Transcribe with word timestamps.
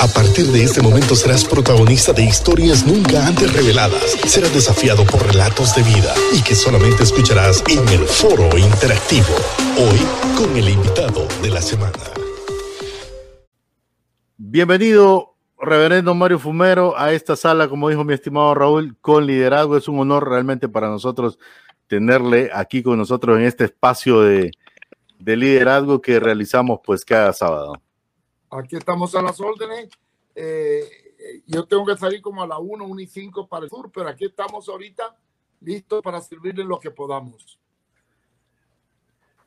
A 0.00 0.08
partir 0.08 0.46
de 0.46 0.64
este 0.64 0.82
momento 0.82 1.14
serás 1.14 1.44
protagonista 1.44 2.12
de 2.12 2.24
historias 2.24 2.84
nunca 2.86 3.26
antes 3.26 3.52
reveladas. 3.52 4.16
Serás 4.26 4.52
desafiado 4.52 5.04
por 5.04 5.24
relatos 5.24 5.74
de 5.76 5.82
vida 5.82 6.12
y 6.32 6.42
que 6.42 6.54
solamente 6.54 7.04
escucharás 7.04 7.62
en 7.68 7.88
el 7.88 8.00
foro 8.00 8.58
interactivo. 8.58 9.34
Hoy 9.78 9.98
con 10.36 10.56
el 10.56 10.68
invitado 10.68 11.28
de 11.42 11.50
la 11.50 11.62
semana. 11.62 11.92
Bienvenido, 14.36 15.36
reverendo 15.60 16.14
Mario 16.14 16.40
Fumero, 16.40 16.98
a 16.98 17.12
esta 17.12 17.36
sala, 17.36 17.68
como 17.68 17.88
dijo 17.88 18.04
mi 18.04 18.14
estimado 18.14 18.54
Raúl, 18.54 18.96
con 19.00 19.26
liderazgo. 19.26 19.76
Es 19.76 19.86
un 19.86 20.00
honor 20.00 20.28
realmente 20.28 20.68
para 20.68 20.88
nosotros 20.88 21.38
tenerle 21.86 22.50
aquí 22.52 22.82
con 22.82 22.98
nosotros 22.98 23.38
en 23.38 23.44
este 23.44 23.64
espacio 23.64 24.22
de, 24.22 24.50
de 25.20 25.36
liderazgo 25.36 26.02
que 26.02 26.18
realizamos 26.18 26.80
pues 26.84 27.04
cada 27.04 27.32
sábado. 27.32 27.83
Aquí 28.54 28.76
estamos 28.76 29.14
a 29.14 29.22
las 29.22 29.40
órdenes. 29.40 29.88
Eh, 30.34 31.42
yo 31.46 31.64
tengo 31.64 31.84
que 31.86 31.96
salir 31.96 32.22
como 32.22 32.42
a 32.42 32.46
la 32.46 32.58
1, 32.58 32.84
1 32.84 33.00
y 33.00 33.06
5 33.06 33.48
para 33.48 33.64
el 33.64 33.70
sur, 33.70 33.90
pero 33.92 34.08
aquí 34.08 34.26
estamos 34.26 34.68
ahorita 34.68 35.16
listos 35.60 36.02
para 36.02 36.20
servirle 36.20 36.62
lo 36.62 36.78
que 36.78 36.90
podamos. 36.90 37.58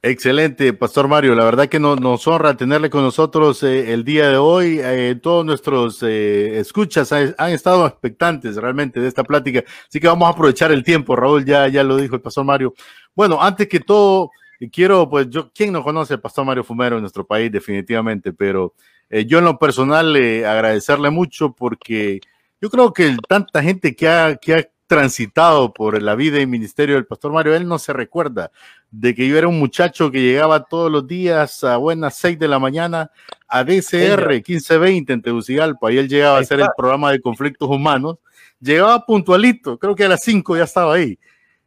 Excelente, 0.02 0.74
Pastor 0.74 1.08
Mario. 1.08 1.36
La 1.36 1.46
verdad 1.46 1.68
que 1.70 1.80
nos 1.80 2.28
honra 2.28 2.56
tenerle 2.56 2.90
con 2.90 3.02
nosotros 3.02 3.64
eh, 3.64 3.94
el 3.94 4.04
día 4.04 4.30
de 4.30 4.38
hoy. 4.38 4.80
Eh, 4.82 5.16
todos 5.22 5.46
nuestros 5.46 6.04
escuchas 6.04 7.12
han, 7.12 7.34
han, 7.38 7.52
estado 7.52 7.88
expectantes 7.88 8.56
realmente 8.58 9.00
de 9.00 9.08
esta 9.08 9.24
plática, 9.24 9.64
así 9.88 10.00
que 10.00 10.08
vamos 10.08 10.28
a 10.28 10.32
aprovechar 10.32 10.72
el 10.72 10.84
tiempo. 10.84 11.16
Raúl 11.16 11.46
ya, 11.46 11.68
ya 11.68 11.84
lo 11.84 11.96
dijo 11.98 12.16
el 12.16 12.22
Pastor 12.22 12.46
Mario. 12.46 12.74
Bueno, 13.16 13.42
antes 13.42 13.68
que 13.68 13.80
todo, 13.80 14.32
y 14.60 14.70
quiero, 14.70 15.10
pues 15.10 15.30
yo, 15.30 15.52
¿quién 15.54 15.72
no 15.72 15.84
conoce 15.84 16.16
al 16.16 16.22
pastor 16.22 16.46
Mario 16.46 16.64
Fumero 16.64 16.96
en 16.96 17.02
nuestro 17.02 17.26
país? 17.26 17.52
Definitivamente, 17.52 18.34
pero 18.34 18.74
eh, 19.10 19.26
yo 19.26 19.40
en 19.40 19.46
lo 19.46 19.58
personal 19.58 20.16
eh, 20.16 20.46
agradecerle 20.46 21.10
mucho 21.10 21.54
porque 21.54 22.22
yo 22.62 22.70
creo 22.70 22.94
que 22.94 23.16
tanta 23.28 23.64
gente 23.64 23.96
que 23.96 24.08
ha, 24.08 24.36
que 24.36 24.54
ha 24.54 24.68
transitado 24.88 25.74
por 25.74 26.02
la 26.02 26.16
vida 26.16 26.40
y 26.40 26.48
ministerio 26.48 26.96
del 26.96 27.06
pastor 27.06 27.34
Mario, 27.34 27.56
él 27.56 27.68
no 27.68 27.78
se 27.78 27.94
recuerda 27.94 28.52
de 28.90 29.14
que 29.14 29.28
yo 29.28 29.38
era 29.38 29.48
un 29.48 29.60
muchacho 29.60 30.10
que 30.12 30.22
llegaba 30.22 30.64
todos 30.64 30.90
los 30.90 31.06
días 31.06 31.64
a 31.66 31.76
buenas 31.78 32.16
6 32.16 32.40
de 32.40 32.48
la 32.48 32.58
mañana 32.58 33.12
a 33.48 33.64
DCR 33.64 34.30
1520 34.30 35.14
en 35.14 35.22
Tegucigalpa 35.22 35.92
y 35.92 35.98
él 35.98 36.08
llegaba 36.08 36.38
a 36.38 36.42
hacer 36.42 36.62
el 36.62 36.70
programa 36.76 37.12
de 37.12 37.22
conflictos 37.22 37.70
humanos. 37.70 38.18
Llegaba 38.60 39.06
puntualito, 39.06 39.78
creo 39.78 39.94
que 39.94 40.06
a 40.06 40.10
las 40.10 40.24
5 40.24 40.58
ya 40.58 40.64
estaba 40.64 40.96
ahí 40.96 41.20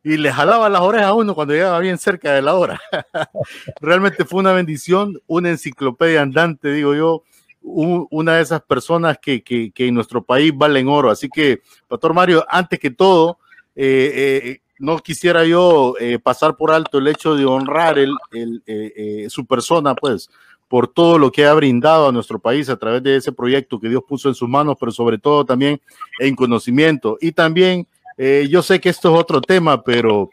y 0.03 0.17
le 0.17 0.33
jalaba 0.33 0.69
las 0.69 0.81
orejas 0.81 1.09
a 1.09 1.14
uno 1.14 1.34
cuando 1.34 1.55
llegaba 1.55 1.79
bien 1.79 1.98
cerca 1.98 2.33
de 2.33 2.42
la 2.42 2.55
hora. 2.55 2.81
Realmente 3.81 4.25
fue 4.25 4.41
una 4.41 4.53
bendición, 4.53 5.20
una 5.27 5.51
enciclopedia 5.51 6.23
andante, 6.23 6.73
digo 6.73 6.95
yo, 6.95 7.23
una 7.62 8.36
de 8.36 8.42
esas 8.42 8.62
personas 8.62 9.19
que, 9.19 9.42
que, 9.42 9.70
que 9.70 9.89
en 9.89 9.94
nuestro 9.94 10.22
país 10.22 10.53
valen 10.55 10.89
oro. 10.89 11.11
Así 11.11 11.28
que, 11.28 11.61
doctor 11.89 12.14
Mario, 12.14 12.44
antes 12.48 12.78
que 12.78 12.91
todo, 12.91 13.39
eh, 13.77 14.12
eh, 14.44 14.61
no 14.78 14.98
quisiera 14.98 15.44
yo 15.44 15.94
eh, 16.00 16.19
pasar 16.19 16.56
por 16.56 16.70
alto 16.70 16.98
el 16.98 17.08
hecho 17.08 17.34
de 17.34 17.44
honrar 17.44 17.98
el, 17.98 18.14
el 18.33 19.30
su 19.30 19.47
persona, 19.47 19.94
pues, 19.94 20.30
por 20.70 20.86
todo 20.86 21.19
lo 21.19 21.33
que 21.33 21.44
ha 21.47 21.52
brindado 21.52 22.08
a 22.08 22.12
nuestro 22.12 22.39
país 22.39 22.69
a 22.69 22.77
través 22.77 23.02
de 23.02 23.17
ese 23.17 23.33
proyecto 23.33 23.80
que 23.80 23.89
Dios 23.89 24.05
puso 24.06 24.28
en 24.28 24.36
sus 24.36 24.48
manos, 24.48 24.77
pero 24.78 24.92
sobre 24.92 25.19
todo 25.19 25.45
también 25.45 25.80
en 26.20 26.36
conocimiento 26.36 27.19
y 27.20 27.33
también 27.33 27.89
eh, 28.17 28.47
yo 28.48 28.62
sé 28.62 28.78
que 28.80 28.91
esto 28.91 29.12
es 29.12 29.19
otro 29.19 29.41
tema, 29.41 29.83
pero 29.83 30.28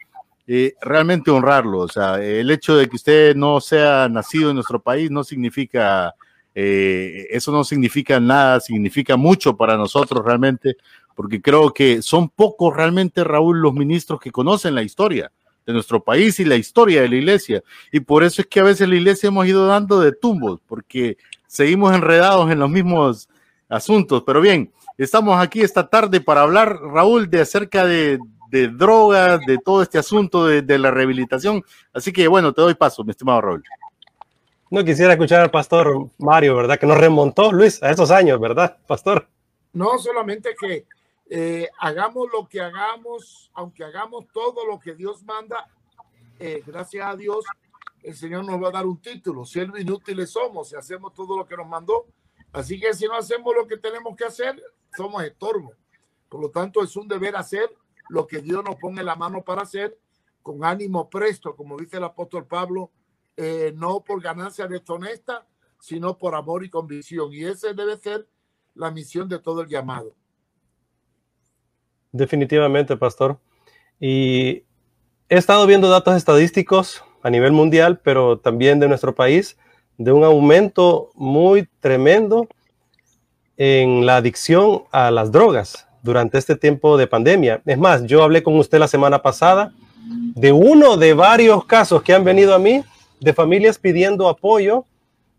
eh, 0.46 0.74
realmente 0.80 1.30
honrarlo. 1.30 1.80
O 1.80 1.88
sea, 1.88 2.22
el 2.22 2.50
hecho 2.50 2.76
de 2.76 2.88
que 2.88 2.96
usted 2.96 3.34
no 3.34 3.60
sea 3.60 4.08
nacido 4.08 4.50
en 4.50 4.56
nuestro 4.56 4.80
país 4.80 5.10
no 5.10 5.24
significa, 5.24 6.14
eh, 6.60 7.28
eso 7.30 7.52
no 7.52 7.62
significa 7.62 8.18
nada, 8.18 8.58
significa 8.58 9.16
mucho 9.16 9.56
para 9.56 9.76
nosotros 9.76 10.24
realmente, 10.24 10.76
porque 11.14 11.40
creo 11.40 11.72
que 11.72 12.02
son 12.02 12.28
pocos 12.28 12.74
realmente, 12.76 13.22
Raúl, 13.22 13.60
los 13.60 13.74
ministros 13.74 14.18
que 14.18 14.32
conocen 14.32 14.74
la 14.74 14.82
historia 14.82 15.30
de 15.66 15.72
nuestro 15.72 16.02
país 16.02 16.40
y 16.40 16.44
la 16.44 16.56
historia 16.56 17.02
de 17.02 17.08
la 17.08 17.16
iglesia. 17.16 17.62
Y 17.92 18.00
por 18.00 18.24
eso 18.24 18.42
es 18.42 18.48
que 18.48 18.60
a 18.60 18.64
veces 18.64 18.88
la 18.88 18.96
iglesia 18.96 19.28
hemos 19.28 19.46
ido 19.46 19.66
dando 19.66 20.00
de 20.00 20.12
tumbos, 20.12 20.60
porque 20.66 21.16
seguimos 21.46 21.94
enredados 21.94 22.50
en 22.50 22.58
los 22.58 22.70
mismos 22.70 23.28
asuntos. 23.68 24.24
Pero 24.26 24.40
bien, 24.40 24.72
Estamos 24.98 25.40
aquí 25.40 25.60
esta 25.60 25.88
tarde 25.88 26.20
para 26.20 26.42
hablar, 26.42 26.76
Raúl, 26.80 27.30
de 27.30 27.40
acerca 27.40 27.86
de, 27.86 28.18
drogas, 28.50 29.38
de 29.46 29.56
todo 29.58 29.80
este 29.80 29.96
asunto 29.96 30.44
de, 30.44 30.78
la 30.78 30.90
rehabilitación. 30.90 31.62
Así 31.92 32.12
que 32.12 32.26
bueno, 32.26 32.52
te 32.52 32.62
doy 32.62 32.74
paso, 32.74 33.04
mi 33.04 33.12
estimado 33.12 33.40
Raúl. 33.40 33.62
No 34.70 34.84
quisiera 34.84 35.12
escuchar 35.12 35.40
al 35.40 35.50
pastor 35.50 36.10
Mario, 36.18 36.56
¿verdad? 36.56 36.78
Que 36.78 36.86
nos 36.86 36.98
remontó, 36.98 37.50
Luis, 37.52 37.82
a 37.82 37.90
esos 37.90 38.10
años, 38.10 38.38
¿verdad, 38.38 38.76
pastor? 38.86 39.26
No, 39.72 39.98
solamente 39.98 40.54
que 40.60 40.86
eh, 41.30 41.68
hagamos 41.78 42.28
lo 42.30 42.46
que 42.46 42.60
hagamos, 42.60 43.50
aunque 43.54 43.84
hagamos 43.84 44.26
todo 44.32 44.66
lo 44.66 44.78
que 44.78 44.94
Dios 44.94 45.22
manda, 45.22 45.68
eh, 46.38 46.62
gracias 46.66 47.06
a 47.06 47.16
Dios, 47.16 47.46
el 48.02 48.14
Señor 48.14 48.44
nos 48.44 48.62
va 48.62 48.68
a 48.68 48.72
dar 48.72 48.86
un 48.86 49.00
título. 49.00 49.46
Si 49.46 49.54
Siervos 49.54 49.80
inútiles 49.80 50.30
somos, 50.30 50.68
si 50.68 50.76
hacemos 50.76 51.14
todo 51.14 51.36
lo 51.36 51.46
que 51.46 51.56
nos 51.56 51.66
mandó. 51.66 52.06
Así 52.52 52.78
que 52.78 52.92
si 52.94 53.06
no 53.06 53.14
hacemos 53.14 53.54
lo 53.54 53.66
que 53.66 53.76
tenemos 53.76 54.16
que 54.16 54.24
hacer, 54.24 54.62
somos 54.96 55.22
estorbo. 55.24 55.72
Por 56.28 56.40
lo 56.40 56.50
tanto, 56.50 56.82
es 56.82 56.94
un 56.96 57.08
deber 57.08 57.36
hacer 57.36 57.70
lo 58.08 58.26
que 58.26 58.40
Dios 58.40 58.62
nos 58.64 58.76
pone 58.76 59.02
la 59.02 59.16
mano 59.16 59.42
para 59.42 59.62
hacer 59.62 59.98
con 60.42 60.64
ánimo 60.64 61.08
presto, 61.10 61.56
como 61.56 61.76
dice 61.76 61.98
el 61.98 62.04
apóstol 62.04 62.46
Pablo, 62.46 62.90
eh, 63.40 63.72
no 63.76 64.00
por 64.00 64.20
ganancia 64.20 64.66
deshonesta, 64.66 65.46
sino 65.78 66.18
por 66.18 66.34
amor 66.34 66.64
y 66.64 66.70
convicción. 66.70 67.32
Y 67.32 67.44
ese 67.44 67.72
debe 67.72 67.96
ser 67.96 68.26
la 68.74 68.90
misión 68.90 69.28
de 69.28 69.38
todo 69.38 69.62
el 69.62 69.68
llamado. 69.68 70.12
Definitivamente, 72.10 72.96
pastor. 72.96 73.38
Y 74.00 74.64
he 75.28 75.36
estado 75.36 75.68
viendo 75.68 75.88
datos 75.88 76.16
estadísticos 76.16 77.04
a 77.22 77.30
nivel 77.30 77.52
mundial, 77.52 78.00
pero 78.02 78.40
también 78.40 78.80
de 78.80 78.88
nuestro 78.88 79.14
país, 79.14 79.56
de 79.98 80.10
un 80.10 80.24
aumento 80.24 81.10
muy 81.14 81.68
tremendo 81.78 82.48
en 83.56 84.04
la 84.04 84.16
adicción 84.16 84.82
a 84.90 85.12
las 85.12 85.30
drogas 85.30 85.86
durante 86.02 86.38
este 86.38 86.56
tiempo 86.56 86.96
de 86.96 87.06
pandemia. 87.06 87.62
Es 87.66 87.78
más, 87.78 88.04
yo 88.04 88.24
hablé 88.24 88.42
con 88.42 88.56
usted 88.58 88.80
la 88.80 88.88
semana 88.88 89.22
pasada 89.22 89.72
de 90.34 90.50
uno 90.50 90.96
de 90.96 91.14
varios 91.14 91.64
casos 91.66 92.02
que 92.02 92.14
han 92.14 92.24
venido 92.24 92.52
a 92.52 92.58
mí 92.58 92.82
de 93.20 93.32
familias 93.32 93.78
pidiendo 93.78 94.28
apoyo 94.28 94.84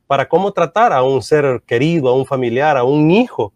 para 0.08 0.28
cómo 0.28 0.52
tratar 0.52 0.92
a 0.92 1.04
un 1.04 1.22
ser 1.22 1.62
querido, 1.66 2.10
a 2.10 2.16
un 2.16 2.26
familiar, 2.26 2.78
a 2.78 2.84
un 2.84 3.12
hijo 3.12 3.54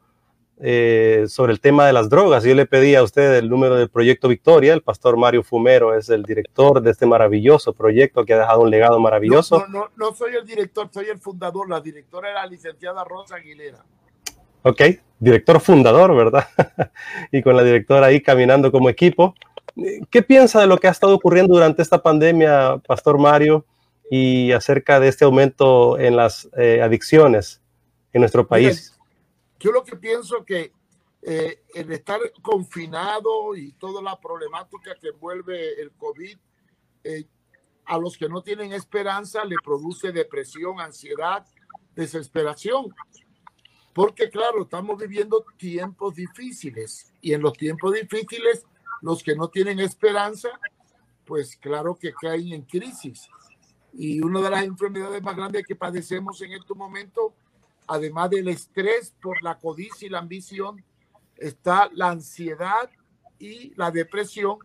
eh, 0.59 1.25
sobre 1.28 1.51
el 1.51 1.59
tema 1.59 1.88
de 1.88 1.94
las 1.94 2.09
drogas. 2.09 2.44
Yo 2.44 2.53
le 2.53 2.66
pedí 2.66 2.95
a 2.95 3.03
usted 3.03 3.35
el 3.35 3.50
número 3.50 3.75
del 3.75 3.89
proyecto 3.89 4.28
Victoria. 4.28 4.73
El 4.73 4.81
pastor 4.81 5.17
Mario 5.17 5.44
Fumero 5.44 5.97
es 5.97 6.09
el 6.09 6.23
director 6.23 6.81
de 6.81 6.91
este 6.91 7.06
maravilloso 7.06 7.73
proyecto 7.73 8.23
que 8.23 8.34
ha 8.34 8.39
dejado 8.39 8.61
un 8.61 8.69
legado 8.69 9.00
maravilloso. 9.00 9.59
No, 9.59 9.67
no, 9.67 9.79
no, 9.79 10.09
no 10.09 10.16
soy 10.16 10.35
el 10.35 10.45
director, 10.45 10.90
soy 10.91 11.07
el 11.07 11.19
fundador. 11.19 11.69
La 11.69 11.81
directora 11.81 12.29
era 12.29 12.44
la 12.44 12.47
licenciada 12.47 13.03
Rosa 13.03 13.35
Aguilera. 13.35 13.84
Ok, 14.61 14.81
director 15.19 15.59
fundador, 15.59 16.16
¿verdad? 16.16 16.47
y 17.31 17.41
con 17.41 17.57
la 17.57 17.63
directora 17.63 18.05
ahí 18.05 18.22
caminando 18.22 18.72
como 18.72 18.90
equipo. 18.90 19.35
¿Qué 20.11 20.22
piensa 20.22 20.61
de 20.61 20.67
lo 20.67 20.78
que 20.78 20.88
ha 20.88 20.91
estado 20.91 21.16
ocurriendo 21.16 21.55
durante 21.55 21.81
esta 21.81 22.01
pandemia, 22.01 22.78
Pastor 22.88 23.17
Mario, 23.17 23.66
y 24.09 24.52
acerca 24.52 25.00
de 25.00 25.08
este 25.08 25.25
aumento 25.25 25.97
en 25.97 26.16
las 26.16 26.50
eh, 26.58 26.81
adicciones 26.81 27.62
en 28.12 28.22
nuestro 28.22 28.47
país? 28.47 28.94
yo 29.59 29.72
lo 29.72 29.84
que 29.84 29.96
pienso 29.96 30.44
que 30.44 30.74
eh, 31.22 31.64
el 31.74 31.90
estar 31.94 32.19
confinado 32.41 33.56
y 33.56 33.72
toda 33.74 34.02
la 34.02 34.19
problemática 34.19 34.94
que 35.00 35.08
envuelve 35.08 35.81
el 35.81 35.91
COVID, 35.91 36.38
eh, 37.06 37.25
a 37.86 37.97
los 37.97 38.18
que 38.18 38.28
no 38.28 38.41
tienen 38.41 38.74
esperanza 38.74 39.46
le 39.46 39.56
produce 39.64 40.12
depresión, 40.12 40.81
ansiedad, 40.81 41.46
desesperación. 41.96 42.94
Porque 43.94 44.29
claro, 44.29 44.64
estamos 44.64 44.97
viviendo 44.97 45.46
tiempos 45.58 46.16
difíciles 46.16 47.14
y 47.22 47.34
en 47.34 47.41
los 47.41 47.53
tiempos 47.53 47.94
difíciles 47.94 48.66
los 49.02 49.23
que 49.23 49.35
no 49.35 49.47
tienen 49.47 49.79
esperanza, 49.79 50.50
pues 51.26 51.55
claro 51.55 51.96
que 51.96 52.11
caen 52.14 52.52
en 52.52 52.64
crisis. 52.64 53.29
Y 53.93 54.22
una 54.22 54.41
de 54.41 54.49
las 54.49 54.63
enfermedades 54.63 55.22
más 55.22 55.35
grandes 55.35 55.66
que 55.66 55.75
padecemos 55.75 56.41
en 56.41 56.53
estos 56.53 56.75
momentos, 56.75 57.34
además 57.87 58.29
del 58.29 58.47
estrés 58.47 59.13
por 59.22 59.41
la 59.43 59.57
codicia 59.57 60.07
y 60.07 60.09
la 60.09 60.19
ambición, 60.19 60.84
está 61.37 61.90
la 61.93 62.09
ansiedad 62.09 62.90
y 63.40 63.73
la 63.75 63.91
depresión 63.91 64.57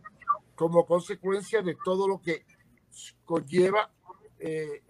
como 0.55 0.85
consecuencia 0.85 1.61
de 1.61 1.77
todo 1.83 2.07
lo 2.07 2.21
que 2.21 2.45
conlleva 3.25 3.91
eh, 4.39 4.81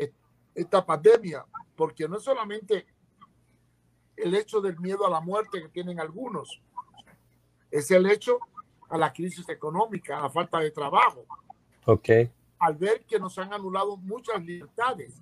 esta 0.55 0.85
pandemia, 0.85 1.45
porque 1.75 2.07
no 2.07 2.19
solamente 2.19 2.85
el 4.15 4.35
hecho 4.35 4.61
del 4.61 4.79
miedo 4.79 5.05
a 5.05 5.09
la 5.09 5.21
muerte 5.21 5.61
que 5.61 5.69
tienen 5.69 5.99
algunos. 5.99 6.61
Es 7.71 7.91
el 7.91 8.09
hecho 8.09 8.39
a 8.89 8.97
la 8.97 9.13
crisis 9.13 9.47
económica, 9.49 10.17
a 10.17 10.23
la 10.23 10.29
falta 10.29 10.59
de 10.59 10.71
trabajo. 10.71 11.25
Ok. 11.85 12.09
Al 12.59 12.75
ver 12.75 13.05
que 13.05 13.19
nos 13.19 13.37
han 13.37 13.53
anulado 13.53 13.97
muchas 13.97 14.43
libertades. 14.43 15.21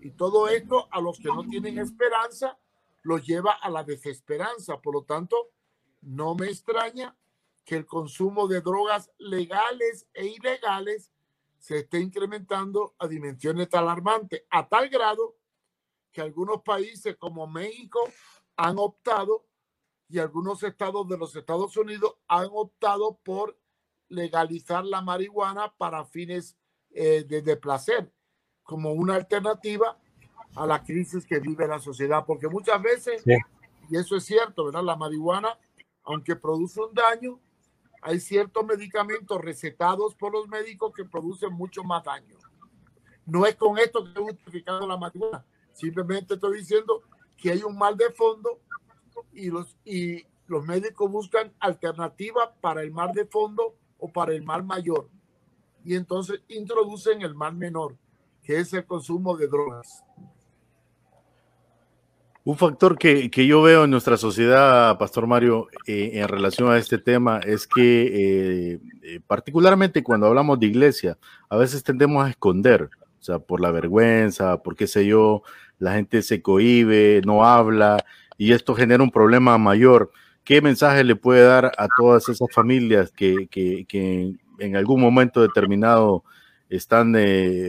Y 0.00 0.10
todo 0.12 0.48
esto 0.48 0.88
a 0.90 1.00
los 1.00 1.18
que 1.18 1.28
no 1.28 1.46
tienen 1.48 1.78
esperanza 1.78 2.58
lo 3.02 3.18
lleva 3.18 3.52
a 3.52 3.70
la 3.70 3.84
desesperanza. 3.84 4.80
Por 4.80 4.94
lo 4.94 5.02
tanto, 5.02 5.50
no 6.02 6.34
me 6.34 6.46
extraña 6.46 7.16
que 7.64 7.76
el 7.76 7.86
consumo 7.86 8.46
de 8.46 8.60
drogas 8.60 9.10
legales 9.18 10.06
e 10.14 10.26
ilegales 10.26 11.10
se 11.58 11.78
esté 11.78 11.98
incrementando 11.98 12.94
a 12.98 13.08
dimensiones 13.08 13.72
alarmantes, 13.74 14.44
a 14.50 14.68
tal 14.68 14.88
grado 14.88 15.36
que 16.12 16.20
algunos 16.20 16.62
países 16.62 17.16
como 17.16 17.46
México 17.46 18.00
han 18.56 18.78
optado 18.78 19.44
y 20.08 20.18
algunos 20.18 20.62
estados 20.62 21.08
de 21.08 21.18
los 21.18 21.34
Estados 21.34 21.76
Unidos 21.76 22.16
han 22.28 22.48
optado 22.52 23.18
por 23.24 23.58
legalizar 24.08 24.84
la 24.84 25.02
marihuana 25.02 25.74
para 25.76 26.04
fines 26.04 26.56
eh, 26.98 27.24
de, 27.24 27.56
placer, 27.58 28.10
como 28.62 28.92
una 28.92 29.16
alternativa 29.16 29.98
a 30.54 30.66
la 30.66 30.82
crisis 30.82 31.26
que 31.26 31.40
vive 31.40 31.68
la 31.68 31.78
sociedad, 31.78 32.24
porque 32.26 32.48
muchas 32.48 32.80
veces, 32.80 33.22
y 33.90 33.96
eso 33.98 34.16
es 34.16 34.24
cierto, 34.24 34.64
¿verdad? 34.64 34.82
La 34.82 34.96
marihuana, 34.96 35.58
aunque 36.04 36.36
produce 36.36 36.80
un 36.80 36.94
daño, 36.94 37.38
hay 38.00 38.18
ciertos 38.18 38.64
medicamentos 38.64 39.38
recetados 39.42 40.14
por 40.14 40.32
los 40.32 40.48
médicos 40.48 40.94
que 40.94 41.04
producen 41.04 41.52
mucho 41.52 41.84
más 41.84 42.02
daño. 42.02 42.38
No 43.26 43.44
es 43.44 43.56
con 43.56 43.76
esto 43.76 44.02
que 44.02 44.18
he 44.18 44.22
justificado 44.22 44.86
la 44.86 44.96
marihuana, 44.96 45.44
simplemente 45.74 46.32
estoy 46.32 46.60
diciendo 46.60 47.02
que 47.36 47.50
hay 47.50 47.62
un 47.62 47.76
mal 47.76 47.94
de 47.98 48.10
fondo 48.10 48.58
y 49.34 49.50
los, 49.50 49.76
y 49.84 50.24
los 50.46 50.64
médicos 50.64 51.10
buscan 51.10 51.52
alternativas 51.60 52.48
para 52.62 52.82
el 52.82 52.90
mal 52.90 53.12
de 53.12 53.26
fondo 53.26 53.74
o 53.98 54.10
para 54.10 54.32
el 54.32 54.42
mal 54.42 54.64
mayor. 54.64 55.10
Y 55.86 55.94
entonces 55.94 56.40
introducen 56.48 57.22
el 57.22 57.36
mal 57.36 57.54
menor, 57.54 57.94
que 58.42 58.58
es 58.58 58.72
el 58.72 58.84
consumo 58.84 59.36
de 59.36 59.46
drogas. 59.46 60.02
Un 62.42 62.56
factor 62.56 62.98
que, 62.98 63.30
que 63.30 63.46
yo 63.46 63.62
veo 63.62 63.84
en 63.84 63.90
nuestra 63.90 64.16
sociedad, 64.16 64.98
Pastor 64.98 65.28
Mario, 65.28 65.68
eh, 65.86 66.10
en 66.14 66.26
relación 66.26 66.70
a 66.70 66.76
este 66.76 66.98
tema, 66.98 67.38
es 67.38 67.68
que 67.68 68.72
eh, 68.72 68.80
eh, 69.02 69.20
particularmente 69.24 70.02
cuando 70.02 70.26
hablamos 70.26 70.58
de 70.58 70.66
iglesia, 70.66 71.18
a 71.48 71.56
veces 71.56 71.84
tendemos 71.84 72.24
a 72.24 72.30
esconder, 72.30 72.90
o 73.20 73.22
sea, 73.22 73.38
por 73.38 73.60
la 73.60 73.70
vergüenza, 73.70 74.62
por 74.62 74.74
qué 74.74 74.88
sé 74.88 75.06
yo, 75.06 75.42
la 75.78 75.94
gente 75.94 76.22
se 76.22 76.42
cohíbe, 76.42 77.20
no 77.24 77.44
habla, 77.44 78.04
y 78.36 78.52
esto 78.52 78.74
genera 78.74 79.04
un 79.04 79.10
problema 79.12 79.56
mayor. 79.56 80.10
¿Qué 80.42 80.60
mensaje 80.60 81.02
le 81.02 81.16
puede 81.16 81.44
dar 81.44 81.72
a 81.76 81.88
todas 81.96 82.28
esas 82.28 82.48
familias 82.52 83.10
que, 83.10 83.48
que, 83.48 84.36
en 84.58 84.76
algún 84.76 85.00
momento 85.00 85.40
determinado 85.42 86.24
están 86.68 87.14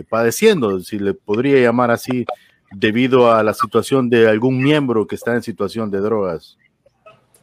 padeciendo, 0.10 0.80
si 0.80 0.98
le 0.98 1.14
podría 1.14 1.62
llamar 1.62 1.92
así, 1.92 2.26
debido 2.72 3.32
a 3.32 3.44
la 3.44 3.54
situación 3.54 4.10
de 4.10 4.28
algún 4.28 4.62
miembro 4.62 5.08
que 5.08 5.16
está 5.16 5.34
en 5.36 5.44
situación 5.44 5.90
de 5.90 6.00
drogas. 6.00 6.58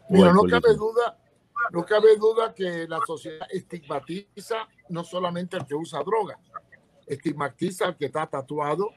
Mira, 0.08 0.32
no 0.32 0.42
cabe 0.42 0.74
duda, 0.74 1.18
no 1.72 1.84
cabe 1.84 2.16
duda 2.16 2.52
que 2.54 2.86
la 2.86 3.00
sociedad 3.06 3.46
estigmatiza 3.50 4.68
no 4.90 5.02
solamente 5.02 5.56
al 5.56 5.66
que 5.66 5.74
usa 5.74 6.02
droga, 6.02 6.38
estigmatiza 7.06 7.86
al 7.86 7.96
que 7.96 8.06
está 8.06 8.26
tatuado, 8.26 8.90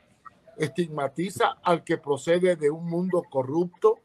estigmatiza 0.58 1.58
al 1.64 1.84
que 1.84 1.98
procede 1.98 2.56
de 2.56 2.70
un 2.70 2.86
mundo 2.86 3.24
corrupto, 3.30 4.00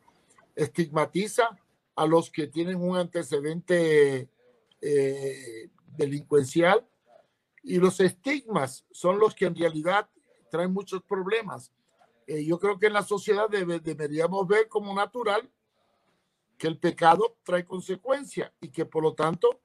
estigmatiza 0.55 1.59
a 1.97 2.07
los 2.07 2.31
que 2.31 2.47
tienen 2.47 2.81
un 2.81 2.97
antecedente 2.97 4.29
eh, 4.81 5.69
delincuencial 5.97 6.87
y 7.63 7.79
los 7.79 8.01
estigmas 8.01 8.85
son 8.91 9.19
los 9.19 9.35
que 9.35 9.47
en 9.47 9.55
realidad 9.55 10.09
traen 10.51 10.73
muchos 10.73 11.03
problemas. 11.03 11.73
Eh, 12.27 12.45
yo 12.45 12.59
creo 12.59 12.79
que 12.79 12.87
en 12.87 12.93
la 12.93 13.03
sociedad 13.03 13.49
deberíamos 13.49 14.47
ver 14.47 14.69
como 14.69 14.95
natural 14.95 15.49
que 16.59 16.67
el 16.67 16.79
pecado 16.79 17.37
trae 17.43 17.65
consecuencias 17.65 18.53
y 18.61 18.69
que 18.69 18.85
por 18.85 19.03
lo 19.03 19.15
tanto 19.15 19.61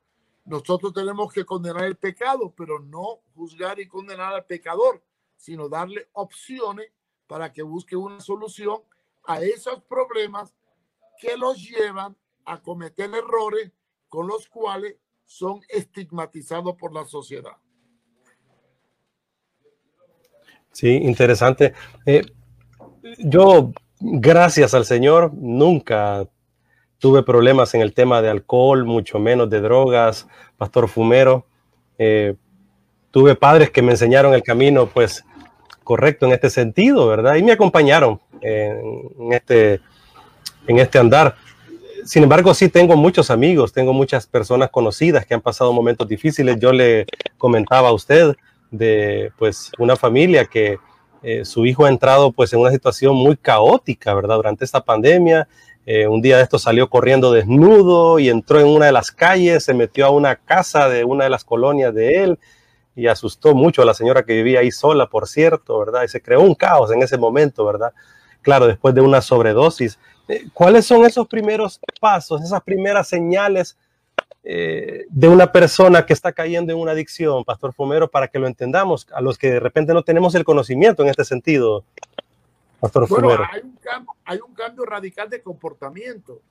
nosotros 0.45 0.94
tenemos 0.94 1.31
que 1.33 1.45
condenar 1.45 1.83
el 1.83 1.97
pecado, 1.97 2.53
pero 2.56 2.80
no 2.80 3.19
juzgar 3.35 3.80
y 3.80 3.88
condenar 3.88 4.33
al 4.33 4.45
pecador, 4.45 5.03
sino 5.35 5.68
darle 5.68 6.09
opciones 6.13 6.91
para 7.27 7.51
que 7.51 7.62
busque 7.62 7.95
una 7.95 8.21
solución 8.21 8.81
a 9.25 9.41
esos 9.41 9.83
problemas 9.83 10.56
que 11.19 11.35
los 11.35 11.62
llevan 11.62 12.15
a 12.45 12.62
cometer 12.62 13.13
errores 13.13 13.71
con 14.07 14.27
los 14.27 14.47
cuales 14.47 14.95
son 15.27 15.59
estigmatizados 15.69 16.75
por 16.77 16.94
la 16.94 17.06
sociedad. 17.06 17.51
Sí, 20.71 20.89
interesante. 20.89 21.74
Eh, 22.06 22.24
yo, 23.19 23.71
gracias 24.00 24.74
al 24.74 24.85
Señor, 24.85 25.33
nunca 25.33 26.27
tuve 26.97 27.24
problemas 27.24 27.75
en 27.75 27.81
el 27.81 27.94
tema 27.94 28.21
de 28.21 28.29
alcohol, 28.29 28.85
mucho 28.85 29.19
menos 29.19 29.50
de 29.50 29.62
drogas, 29.62 30.27
pastor 30.57 30.88
fumero. 30.88 31.45
Eh, 32.00 32.35
tuve 33.12 33.35
padres 33.35 33.69
que 33.69 33.81
me 33.81 33.91
enseñaron 33.91 34.33
el 34.33 34.44
camino, 34.44 34.88
pues, 34.88 35.25
correcto 35.83 36.25
en 36.25 36.33
este 36.33 36.50
sentido, 36.50 37.07
¿verdad? 37.07 37.35
Y 37.35 37.44
me 37.44 37.51
acompañaron 37.51 38.21
en, 38.41 39.33
este, 39.33 39.81
en 40.68 40.80
este 40.80 41.00
andar. 41.00 41.35
Sin 42.07 42.24
embargo, 42.24 42.54
sí 42.54 42.69
tengo 42.69 42.95
muchos 42.95 43.30
amigos, 43.30 43.74
tengo 43.74 43.92
muchas 43.92 44.27
personas 44.27 44.69
conocidas 44.69 45.25
que 45.25 45.33
han 45.33 45.42
pasado 45.42 45.74
momentos 45.74 46.07
difíciles. 46.07 46.57
Yo 46.57 46.71
le 46.71 47.06
comentaba 47.38 47.89
a 47.89 47.92
usted 47.92 48.33
de, 48.71 49.33
pues, 49.38 49.71
una 49.77 49.98
familia 49.98 50.45
que 50.45 50.77
eh, 51.21 51.44
su 51.44 51.65
hijo 51.65 51.83
ha 51.83 51.89
entrado 51.89 52.31
pues 52.31 52.54
en 52.54 52.62
una 52.62 52.71
situación 52.71 53.13
muy 53.13 53.36
caótica, 53.36 54.13
¿verdad? 54.13 54.38
Durante 54.38 54.63
esta 54.63 54.80
pandemia. 54.80 55.50
Eh, 55.86 56.07
un 56.07 56.21
día 56.21 56.38
de 56.38 56.44
esto 56.44 56.57
salió 56.57 56.89
corriendo 56.89 57.33
desnudo 57.33 58.19
y 58.19 58.30
entró 58.30 58.62
en 58.62 58.68
una 58.68 58.86
de 58.86 58.94
las 58.94 59.12
calles, 59.12 59.65
se 59.65 59.74
metió 59.74 60.06
a 60.06 60.09
una 60.09 60.38
casa 60.38 60.88
de 60.88 61.04
una 61.04 61.25
de 61.25 61.30
las 61.30 61.44
colonias 61.44 61.94
de 61.94 62.24
él 62.24 62.39
y 62.95 63.07
asustó 63.07 63.54
mucho 63.54 63.81
a 63.81 63.86
la 63.86 63.94
señora 63.94 64.24
que 64.24 64.33
vivía 64.33 64.62
ahí 64.62 64.71
sola, 64.71 65.07
por 65.07 65.27
cierto, 65.27 65.77
¿verdad? 65.77 66.04
Y 66.04 66.07
se 66.07 66.21
creó 66.21 66.39
un 66.39 66.56
caos 66.56 66.89
en 66.94 67.04
ese 67.04 67.18
momento, 67.18 67.65
¿verdad? 67.65 67.92
Claro, 68.42 68.65
después 68.65 68.95
de 68.95 69.01
una 69.01 69.21
sobredosis. 69.21 70.00
Eh, 70.27 70.47
¿Cuáles 70.53 70.85
son 70.85 71.06
esos 71.06 71.27
primeros 71.27 71.79
pasos, 72.00 72.41
esas 72.41 72.62
primeras 72.62 73.07
señales 73.07 73.77
eh, 74.44 75.06
de 75.09 75.27
una 75.27 75.51
persona 75.51 76.06
que 76.06 76.13
está 76.13 76.31
cayendo 76.31 76.71
en 76.71 76.79
una 76.79 76.91
adicción, 76.91 77.44
Pastor 77.44 77.74
Fumero, 77.74 78.09
para 78.09 78.27
que 78.27 78.39
lo 78.39 78.47
entendamos, 78.47 79.07
a 79.13 79.21
los 79.21 79.38
que 79.38 79.51
de 79.51 79.59
repente 79.59 79.94
no 79.94 80.03
tenemos 80.03 80.35
el 80.35 80.44
conocimiento 80.44 81.03
en 81.03 81.09
este 81.09 81.25
sentido, 81.25 81.83
Pastor 82.79 83.07
Fumero. 83.07 83.44
Hay 83.51 83.62
un, 83.62 83.75
cambio, 83.77 84.13
hay 84.25 84.39
un 84.39 84.53
cambio 84.53 84.85
radical 84.85 85.29
de 85.29 85.41
comportamiento 85.41 86.41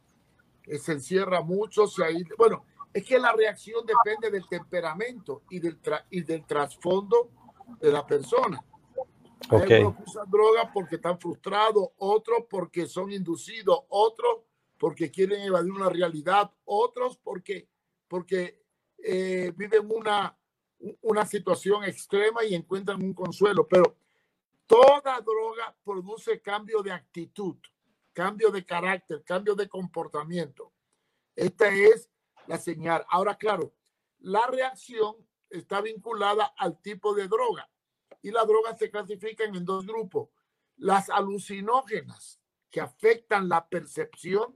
que 0.62 0.78
se 0.78 0.92
encierra 0.92 1.40
mucho. 1.40 1.86
Se 1.86 2.02
bueno, 2.36 2.64
es 2.92 3.04
que 3.04 3.18
la 3.18 3.32
reacción 3.32 3.84
depende 3.86 4.30
del 4.30 4.46
temperamento 4.48 5.42
y 5.48 5.60
del, 5.60 5.78
y 6.10 6.22
del 6.22 6.44
trasfondo 6.44 7.28
de 7.80 7.92
la 7.92 8.06
persona. 8.06 8.62
Hay 9.50 9.82
unos 9.82 9.96
que 9.96 10.02
usan 10.02 10.30
droga 10.30 10.70
porque 10.72 10.96
están 10.96 11.18
frustrados, 11.18 11.88
otros 11.98 12.44
porque 12.48 12.86
son 12.86 13.12
inducidos, 13.12 13.80
otros 13.88 14.40
porque 14.78 15.10
quieren 15.10 15.42
evadir 15.42 15.72
una 15.72 15.88
realidad, 15.88 16.50
otros 16.64 17.18
porque 17.18 17.68
porque 18.08 18.62
eh, 18.98 19.52
viven 19.56 19.90
una, 19.90 20.36
una 21.02 21.26
situación 21.26 21.84
extrema 21.84 22.44
y 22.44 22.54
encuentran 22.54 23.02
un 23.02 23.14
consuelo, 23.14 23.66
pero 23.66 23.96
toda 24.66 25.20
droga 25.20 25.76
produce 25.84 26.40
cambio 26.40 26.82
de 26.82 26.92
actitud, 26.92 27.56
cambio 28.12 28.50
de 28.50 28.64
carácter, 28.64 29.22
cambio 29.24 29.54
de 29.54 29.68
comportamiento. 29.68 30.72
Esta 31.34 31.68
es 31.68 32.08
la 32.46 32.58
señal. 32.58 33.04
Ahora, 33.08 33.36
claro, 33.36 33.72
la 34.20 34.46
reacción 34.46 35.16
está 35.50 35.80
vinculada 35.80 36.54
al 36.56 36.80
tipo 36.80 37.14
de 37.14 37.28
droga 37.28 37.68
y 38.26 38.32
las 38.32 38.44
drogas 38.44 38.76
se 38.76 38.90
clasifican 38.90 39.54
en 39.54 39.64
dos 39.64 39.86
grupos. 39.86 40.30
Las 40.78 41.10
alucinógenas, 41.10 42.40
que 42.72 42.80
afectan 42.80 43.48
la 43.48 43.68
percepción, 43.68 44.52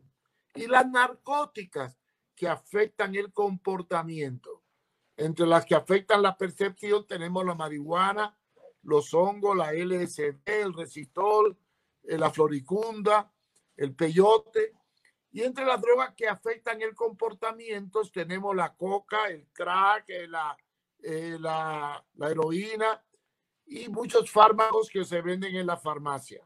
y 0.57 0.67
las 0.67 0.91
narcóticas, 0.91 1.97
que 2.35 2.49
afectan 2.49 3.15
el 3.15 3.33
comportamiento. 3.33 4.65
Entre 5.17 5.47
las 5.47 5.65
que 5.65 5.77
afectan 5.77 6.21
la 6.21 6.37
percepción 6.37 7.07
tenemos 7.07 7.47
la 7.47 7.55
marihuana, 7.55 8.37
los 8.83 9.15
hongos, 9.15 9.57
la 9.57 9.73
LSD, 9.73 10.41
el 10.47 10.75
resistol, 10.75 11.57
eh, 12.03 12.19
la 12.19 12.31
floricunda, 12.33 13.33
el 13.77 13.95
peyote. 13.95 14.73
Y 15.31 15.43
entre 15.43 15.65
las 15.65 15.81
drogas 15.81 16.13
que 16.17 16.27
afectan 16.27 16.83
el 16.83 16.97
comportamiento 16.97 18.03
tenemos 18.13 18.57
la 18.57 18.75
coca, 18.75 19.29
el 19.29 19.47
crack, 19.53 20.07
eh, 20.09 20.27
la, 20.27 20.57
eh, 21.05 21.37
la, 21.39 22.05
la, 22.15 22.31
heroína 22.31 23.01
y 23.71 23.89
muchos 23.89 24.29
fármacos 24.31 24.91
que 24.91 25.05
se 25.05 25.23
venden 25.23 25.55
en 25.55 25.67
la 25.67 25.77
farmacia. 25.77 26.45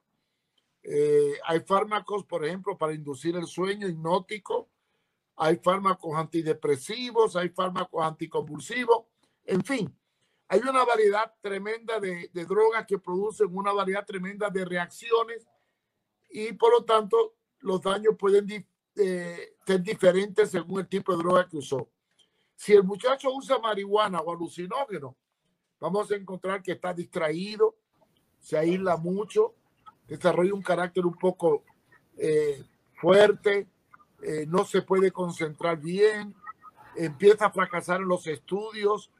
hay 1.46 1.60
fármacos, 1.60 2.24
por 2.24 2.44
ejemplo, 2.44 2.76
para 2.76 2.92
inducir 2.92 3.34
el 3.34 3.46
sueño 3.46 3.88
hipnótico, 3.88 4.68
hay 5.36 5.56
fármacos 5.56 6.14
antidepresivos, 6.14 7.34
hay 7.34 7.48
fármacos 7.48 8.04
anticonvulsivos, 8.04 9.06
en 9.46 9.64
fin, 9.64 9.98
hay 10.48 10.60
una 10.60 10.84
variedad 10.84 11.32
tremenda 11.40 11.98
de, 11.98 12.28
drogas 12.46 12.84
que 12.86 12.98
producen 12.98 13.48
una 13.56 13.72
variedad 13.72 14.04
tremenda 14.04 14.50
de 14.50 14.66
reacciones 14.66 15.46
y 16.28 16.52
por 16.52 16.72
lo 16.72 16.84
tanto 16.84 17.36
los 17.60 17.80
daños 17.80 18.16
pueden 18.18 18.66
eh, 18.96 19.56
ser 19.66 19.82
diferentes 19.82 20.50
según 20.50 20.80
el 20.80 20.88
tipo 20.88 21.12
de 21.12 21.18
droga 21.18 21.48
que 21.48 21.56
usó. 21.56 21.88
Si 22.54 22.74
el 22.74 22.84
muchacho 22.84 23.32
usa 23.32 23.58
marihuana 23.58 24.20
o 24.20 24.30
alucinógeno, 24.30 25.16
vamos 25.84 26.10
a 26.10 26.16
encontrar 26.16 26.62
que 26.62 26.72
está 26.72 26.94
distraído, 26.94 27.74
se 28.40 28.56
aísla 28.56 28.96
mucho, 28.96 29.52
desarrolla 30.08 30.54
un 30.54 30.62
carácter 30.62 31.04
un 31.04 31.12
poco 31.12 31.62
eh, 32.16 32.64
fuerte, 32.94 33.68
eh, 34.22 34.46
no 34.48 34.64
se 34.64 34.80
puede 34.80 35.12
concentrar 35.12 35.78
bien, 35.78 36.34
empieza 36.96 37.44
a 37.44 37.50
fracasar 37.50 38.00
en 38.00 38.08
los 38.08 38.26
estudios 38.26 39.10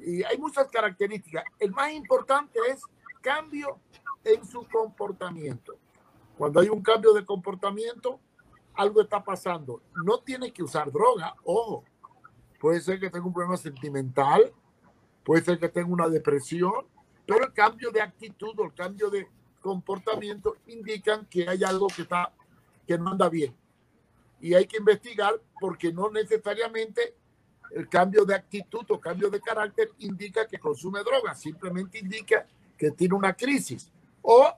y 0.00 0.22
hay 0.22 0.36
muchas 0.36 0.68
características. 0.68 1.44
El 1.58 1.70
más 1.70 1.90
importante 1.92 2.58
es 2.68 2.82
cambio 3.22 3.78
en 4.22 4.44
su 4.44 4.68
comportamiento. 4.68 5.76
Cuando 6.36 6.60
hay 6.60 6.68
un 6.68 6.82
cambio 6.82 7.14
de 7.14 7.24
comportamiento, 7.24 8.20
algo 8.74 9.00
está 9.00 9.24
pasando. 9.24 9.80
No 10.04 10.18
tiene 10.18 10.52
que 10.52 10.62
usar 10.62 10.92
droga, 10.92 11.36
ojo. 11.44 11.84
Puede 12.60 12.82
ser 12.82 13.00
que 13.00 13.08
tenga 13.08 13.24
un 13.24 13.32
problema 13.32 13.56
sentimental, 13.56 14.52
puede 15.24 15.44
ser 15.44 15.58
que 15.58 15.68
tenga 15.68 15.88
una 15.88 16.08
depresión, 16.08 16.86
pero 17.26 17.46
el 17.46 17.52
cambio 17.52 17.90
de 17.90 18.00
actitud 18.00 18.58
o 18.58 18.64
el 18.64 18.74
cambio 18.74 19.10
de 19.10 19.26
comportamiento 19.60 20.56
indican 20.66 21.26
que 21.26 21.48
hay 21.48 21.62
algo 21.64 21.86
que 21.86 22.02
está 22.02 22.32
que 22.86 22.98
no 22.98 23.10
anda 23.10 23.28
bien. 23.28 23.54
Y 24.40 24.54
hay 24.54 24.66
que 24.66 24.78
investigar 24.78 25.34
porque 25.60 25.92
no 25.92 26.10
necesariamente 26.10 27.14
el 27.70 27.88
cambio 27.88 28.24
de 28.24 28.34
actitud 28.34 28.84
o 28.88 29.00
cambio 29.00 29.30
de 29.30 29.40
carácter 29.40 29.90
indica 30.00 30.46
que 30.46 30.58
consume 30.58 31.00
drogas, 31.00 31.40
simplemente 31.40 31.98
indica 31.98 32.46
que 32.76 32.90
tiene 32.90 33.14
una 33.14 33.32
crisis 33.34 33.90
o 34.20 34.52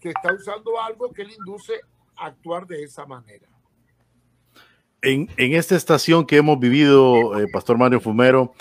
que 0.00 0.10
está 0.10 0.32
usando 0.32 0.80
algo 0.80 1.12
que 1.12 1.24
le 1.24 1.34
induce 1.34 1.80
a 2.16 2.26
actuar 2.26 2.66
de 2.66 2.82
esa 2.82 3.04
manera. 3.04 3.46
En, 5.02 5.28
en 5.36 5.54
esta 5.54 5.76
estación 5.76 6.26
que 6.26 6.36
hemos 6.36 6.58
vivido, 6.58 7.38
eh, 7.38 7.46
Pastor 7.52 7.78
Mario 7.78 8.00
Fumero, 8.00 8.54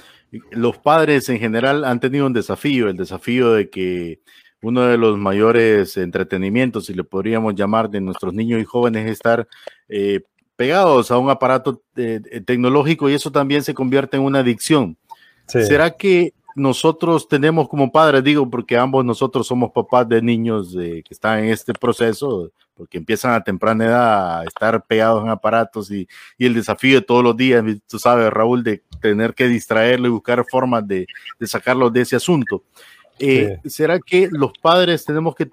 los 0.52 0.78
padres 0.78 1.30
en 1.30 1.40
general 1.40 1.84
han 1.84 2.00
tenido 2.00 2.26
un 2.26 2.34
desafío, 2.34 2.90
el 2.90 2.98
desafío 2.98 3.54
de 3.54 3.70
que 3.70 4.22
uno 4.62 4.82
de 4.82 4.98
los 4.98 5.18
mayores 5.18 5.96
entretenimientos, 5.98 6.86
si 6.86 6.94
le 6.94 7.04
podríamos 7.04 7.56
llamar, 7.56 7.90
de 7.90 8.02
nuestros 8.02 8.34
niños 8.34 8.62
y 8.62 8.66
jóvenes 8.66 9.06
es 9.06 9.14
estar 9.14 9.48
eh, 9.88 10.22
pegados 10.56 11.12
a 11.12 11.18
un 11.18 11.30
aparato 11.30 11.84
eh, 11.96 12.20
tecnológico 12.46 13.10
y 13.10 13.14
eso 13.14 13.32
también 13.32 13.64
se 13.64 13.74
convierte 13.74 14.18
en 14.18 14.24
una 14.24 14.40
adicción. 14.40 14.98
¿Será 15.48 15.92
que 15.92 16.34
nosotros 16.60 17.28
tenemos 17.28 17.68
como 17.70 17.92
padres, 17.92 18.24
digo, 18.24 18.50
porque 18.50 18.78
ambos 18.78 19.06
nosotros 19.06 19.48
somos 19.48 19.72
papás 19.72 20.08
de 20.08 20.22
niños 20.22 20.74
que 20.74 21.04
están 21.10 21.40
en 21.40 21.46
este 21.52 21.74
proceso, 21.74 22.52
porque 22.76 22.98
empiezan 22.98 23.34
a 23.34 23.44
temprana 23.44 23.86
edad 23.86 24.40
a 24.40 24.44
estar 24.44 24.86
pegados 24.86 25.24
en 25.24 25.30
aparatos 25.30 25.90
y, 25.92 26.08
el 26.38 26.54
desafío 26.54 26.96
de 26.96 27.02
todos 27.02 27.24
los 27.24 27.36
días, 27.36 27.64
tú 27.88 27.98
sabes, 27.98 28.30
Raúl, 28.32 28.64
de 28.64 28.84
tener 29.02 29.34
que 29.34 29.48
distraerlo 29.48 30.08
y 30.08 30.12
buscar 30.12 30.46
formas 30.50 30.88
de, 30.88 31.08
de 31.40 31.48
sacarlos 31.48 31.92
de 31.94 32.02
ese 32.02 32.16
asunto. 32.16 32.64
Eh, 33.20 33.60
¿Será 33.66 34.00
que 34.00 34.30
los 34.32 34.52
padres 34.62 35.06
tenemos 35.06 35.36
que 35.36 35.50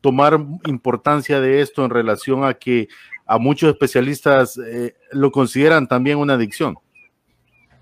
tomar 0.00 0.40
importancia 0.66 1.40
de 1.40 1.60
esto 1.60 1.84
en 1.84 1.90
relación 1.90 2.44
a 2.44 2.54
que 2.54 2.88
a 3.26 3.38
muchos 3.38 3.70
especialistas 3.70 4.58
eh, 4.58 4.94
lo 5.12 5.30
consideran 5.30 5.86
también 5.86 6.18
una 6.18 6.34
adicción? 6.34 6.76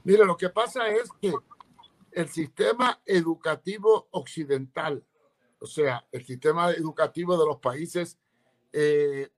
Mira, 0.04 0.24
lo 0.24 0.36
que 0.36 0.48
pasa 0.48 0.88
es 0.88 1.10
que 1.20 1.32
el 2.18 2.28
sistema 2.28 3.00
educativo 3.06 4.08
occidental, 4.10 5.06
o 5.60 5.66
sea, 5.66 6.04
el 6.10 6.26
sistema 6.26 6.72
educativo 6.72 7.38
de 7.38 7.46
los 7.46 7.58
países 7.58 8.18
eh, 8.72 9.28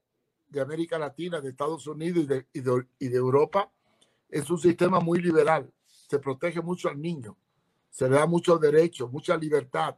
de 0.49 0.61
América 0.63 0.99
Latina, 0.99 1.43
de 1.43 1.51
Estados 1.51 1.87
Unidos 1.87 2.25
y 2.55 2.61
de, 2.61 3.17
Europa, 3.19 3.71
es 4.31 4.49
un 4.49 4.59
sistema 4.59 4.99
muy 4.99 5.21
liberal. 5.21 5.71
Se 5.85 6.19
protege 6.19 6.63
mucho 6.63 6.89
al 6.89 6.99
niño, 6.99 7.37
se 7.91 8.09
le 8.09 8.17
da 8.17 8.25
muchos 8.25 8.59
derechos, 8.59 9.13
mucha 9.13 9.37
libertad. 9.37 9.97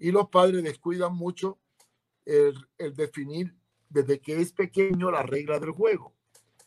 Y 0.00 0.10
los 0.10 0.30
padres 0.30 0.64
descuidan 0.64 1.14
mucho 1.14 1.58
el, 2.24 2.54
el 2.78 2.94
definir 2.94 3.54
desde 3.90 4.18
que 4.18 4.40
es 4.40 4.50
pequeño 4.50 5.10
la 5.10 5.24
regla 5.24 5.60
del 5.60 5.72
juego. 5.72 6.14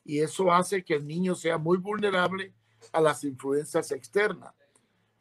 Y 0.04 0.20
eso 0.20 0.54
hace 0.54 0.86
que 0.86 0.94
el 0.94 1.08
niño 1.08 1.34
sea 1.34 1.58
muy 1.58 1.80
vulnerable 1.80 2.54
a 2.92 3.02
las 3.02 3.24
influencias 3.24 3.92
externas. 3.92 4.54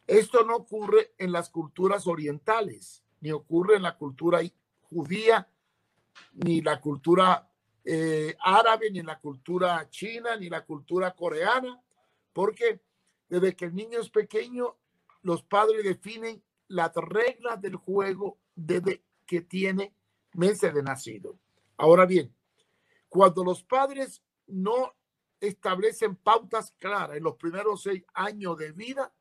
Esto 0.07 0.45
no 0.45 0.57
ocurre 0.57 1.15
en 1.19 1.33
las 1.33 1.51
culturas 1.51 2.07
orientales, 2.07 3.03
ni 3.21 3.33
ocurre 3.33 3.77
en 3.77 3.83
la 3.83 3.97
cultura 3.97 4.41
judía, 4.83 5.49
ni 6.33 6.61
la 6.61 6.81
cultura 6.81 7.51
eh, 7.85 8.37
árabe, 8.41 8.91
ni 8.91 9.03
la 9.03 9.19
cultura 9.19 9.89
china, 9.91 10.37
ni 10.37 10.49
la 10.49 10.65
cultura 10.65 11.15
coreana, 11.15 11.83
porque 12.33 12.81
desde 13.29 13.57
que 13.57 13.65
el 13.67 13.75
niño 13.75 14.01
es 14.01 14.11
pequeño, 14.11 14.77
los 15.23 15.43
padres 15.43 15.83
definen 15.83 16.43
las 16.69 16.95
reglas 16.95 17.61
del 17.61 17.77
juego 17.77 18.39
desde 18.55 19.03
que 19.27 19.41
tiene 19.41 19.95
meses 20.35 20.73
de 20.73 20.83
nacido. 20.83 21.39
Ahora 21.77 22.07
bien, 22.07 22.35
cuando 23.09 23.43
los 23.43 23.63
padres 23.63 24.23
no 24.47 24.95
establecen 25.41 26.17
pautas 26.17 26.73
claras 26.79 27.17
en 27.17 27.25
los 27.25 27.37
primeros 27.37 27.83
seis 27.83 28.05
años 28.15 28.57
de 28.57 28.73
vida, 28.73 29.13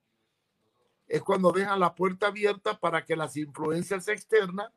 es 1.08 1.22
cuando 1.22 1.52
dejan 1.52 1.80
la 1.80 1.94
puerta 1.94 2.28
abierta 2.28 2.80
para 2.80 3.06
que 3.06 3.16
las 3.16 3.38
influencias 3.38 4.08
externas 4.08 4.72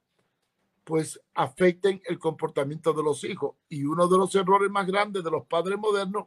pues 0.85 1.21
afecten 1.35 2.01
el 2.07 2.19
comportamiento 2.19 2.93
de 2.93 3.03
los 3.03 3.23
hijos. 3.25 3.57
Y 3.69 3.85
uno 3.85 4.09
de 4.09 4.17
los 4.17 4.35
errores 4.35 4.71
más 4.71 4.87
grandes 4.87 5.23
de 5.23 5.31
los 5.31 5.47
padres 5.47 5.79
modernos 5.79 6.27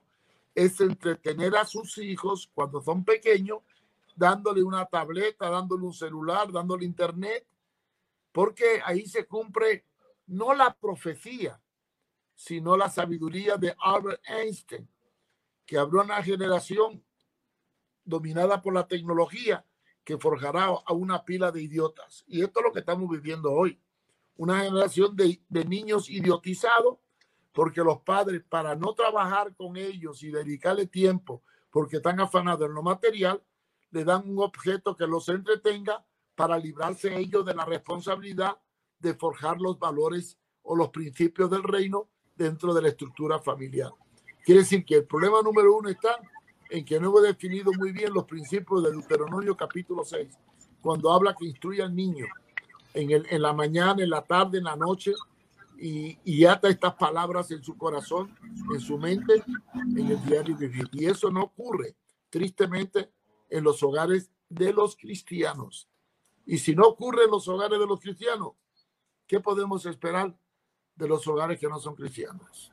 es 0.54 0.80
entretener 0.82 1.56
a 1.56 1.66
sus 1.66 1.98
hijos 1.98 2.50
cuando 2.54 2.82
son 2.82 3.04
pequeños, 3.04 3.60
dándole 4.16 4.62
una 4.62 4.86
tableta, 4.86 5.50
dándole 5.50 5.86
un 5.86 5.94
celular, 5.94 6.52
dándole 6.52 6.86
internet, 6.86 7.46
porque 8.32 8.82
ahí 8.86 9.06
se 9.08 9.26
cumple 9.26 9.86
no 10.28 10.54
la 10.54 10.74
profecía, 10.74 11.60
sino 12.36 12.78
la 12.78 12.90
sabiduría 12.90 13.58
de 13.58 13.76
Albert 13.80 14.22
Einstein, 14.28 14.88
que 15.66 15.78
abrió 15.78 16.02
una 16.02 16.22
generación 16.22 17.04
dominada 18.04 18.62
por 18.62 18.74
la 18.74 18.88
tecnología 18.88 19.66
que 20.04 20.18
forjará 20.18 20.66
a 20.66 20.94
una 20.94 21.24
pila 21.24 21.52
de 21.52 21.62
idiotas. 21.62 22.24
Y 22.28 22.42
esto 22.42 22.60
es 22.60 22.66
lo 22.66 22.72
que 22.72 22.80
estamos 22.80 23.10
viviendo 23.10 23.52
hoy. 23.52 23.80
Una 24.38 24.62
generación 24.62 25.16
de, 25.16 25.40
niños 25.66 26.10
idiotizados 26.10 26.98
porque 27.54 27.82
los 27.82 28.00
padres, 28.02 28.44
para 28.48 28.76
no 28.76 28.94
trabajar 28.94 29.54
con 29.56 29.76
ellos 29.76 30.24
y 30.24 30.32
dedicarle 30.32 30.88
tiempo, 30.88 31.44
porque 31.70 31.98
están 31.98 32.20
afanados 32.20 32.68
en 32.68 32.74
lo 32.74 32.82
material, 32.82 33.44
le 33.92 34.06
dan 34.06 34.28
un 34.30 34.40
objeto 34.40 34.96
que 34.96 35.06
los 35.06 35.28
entretenga 35.28 36.06
para 36.34 36.58
librarse 36.58 37.16
ellos 37.18 37.46
de 37.46 37.54
la 37.54 37.66
responsabilidad 37.66 38.58
de 39.00 39.14
forjar 39.16 39.60
los 39.60 39.78
valores 39.78 40.38
o 40.64 40.76
los 40.76 40.90
principios 40.90 41.50
del 41.50 41.64
reino 41.64 42.08
dentro 42.36 42.74
de 42.74 42.82
la 42.82 42.88
estructura 42.88 43.40
familiar. 43.40 43.92
Quiere 44.44 44.62
decir 44.62 44.86
que 44.86 44.96
el 44.96 45.06
problema 45.06 45.42
número 45.42 45.76
uno 45.76 45.90
está 45.90 46.18
en 46.72 46.86
que 46.86 47.00
no 47.00 47.10
hemos 47.10 47.24
definido 47.24 47.72
muy 47.74 47.92
bien 47.92 48.14
los 48.14 48.24
principios 48.24 48.82
de 48.84 48.92
Deuteronomio 48.92 49.58
capítulo 49.58 50.06
6, 50.06 50.30
cuando 50.82 51.12
habla 51.12 51.36
que 51.38 51.46
instruye 51.46 51.84
al 51.84 51.94
niño 51.94 52.26
en, 52.94 53.12
el, 53.12 53.28
en 53.30 53.42
la 53.42 53.52
mañana, 53.52 54.02
en 54.02 54.10
la 54.10 54.22
tarde, 54.22 54.60
en 54.60 54.64
la 54.64 54.78
noche, 54.78 55.12
y, 55.78 56.18
y 56.24 56.46
ata 56.46 56.70
estas 56.70 56.94
palabras 56.96 57.52
en 57.52 57.62
su 57.62 57.78
corazón, 57.78 58.34
en 58.74 58.80
su 58.80 58.98
mente, 58.98 59.44
en 59.74 60.12
el 60.12 60.26
diario 60.26 60.56
vivir. 60.56 60.88
Y 60.94 61.08
eso 61.08 61.30
no 61.30 61.44
ocurre, 61.44 61.98
tristemente, 62.30 63.12
en 63.50 63.66
los 63.66 63.84
hogares 63.84 64.32
de 64.48 64.72
los 64.72 64.96
cristianos. 64.96 65.90
Y 66.46 66.58
si 66.58 66.74
no 66.74 66.84
ocurre 66.84 67.26
en 67.26 67.32
los 67.32 67.50
hogares 67.50 67.80
de 67.80 67.86
los 67.86 68.00
cristianos, 68.00 68.54
¿qué 69.28 69.42
podemos 69.42 69.86
esperar 69.86 70.34
de 70.96 71.08
los 71.08 71.28
hogares 71.28 71.60
que 71.60 71.68
no 71.68 71.80
son 71.80 71.96
cristianos? 71.96 72.71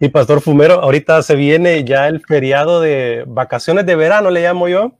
Y 0.00 0.08
Pastor 0.08 0.40
Fumero, 0.40 0.80
ahorita 0.80 1.22
se 1.22 1.36
viene 1.36 1.84
ya 1.84 2.08
el 2.08 2.20
feriado 2.20 2.80
de 2.80 3.24
vacaciones 3.26 3.86
de 3.86 3.96
verano, 3.96 4.30
le 4.30 4.42
llamo 4.42 4.68
yo. 4.68 4.92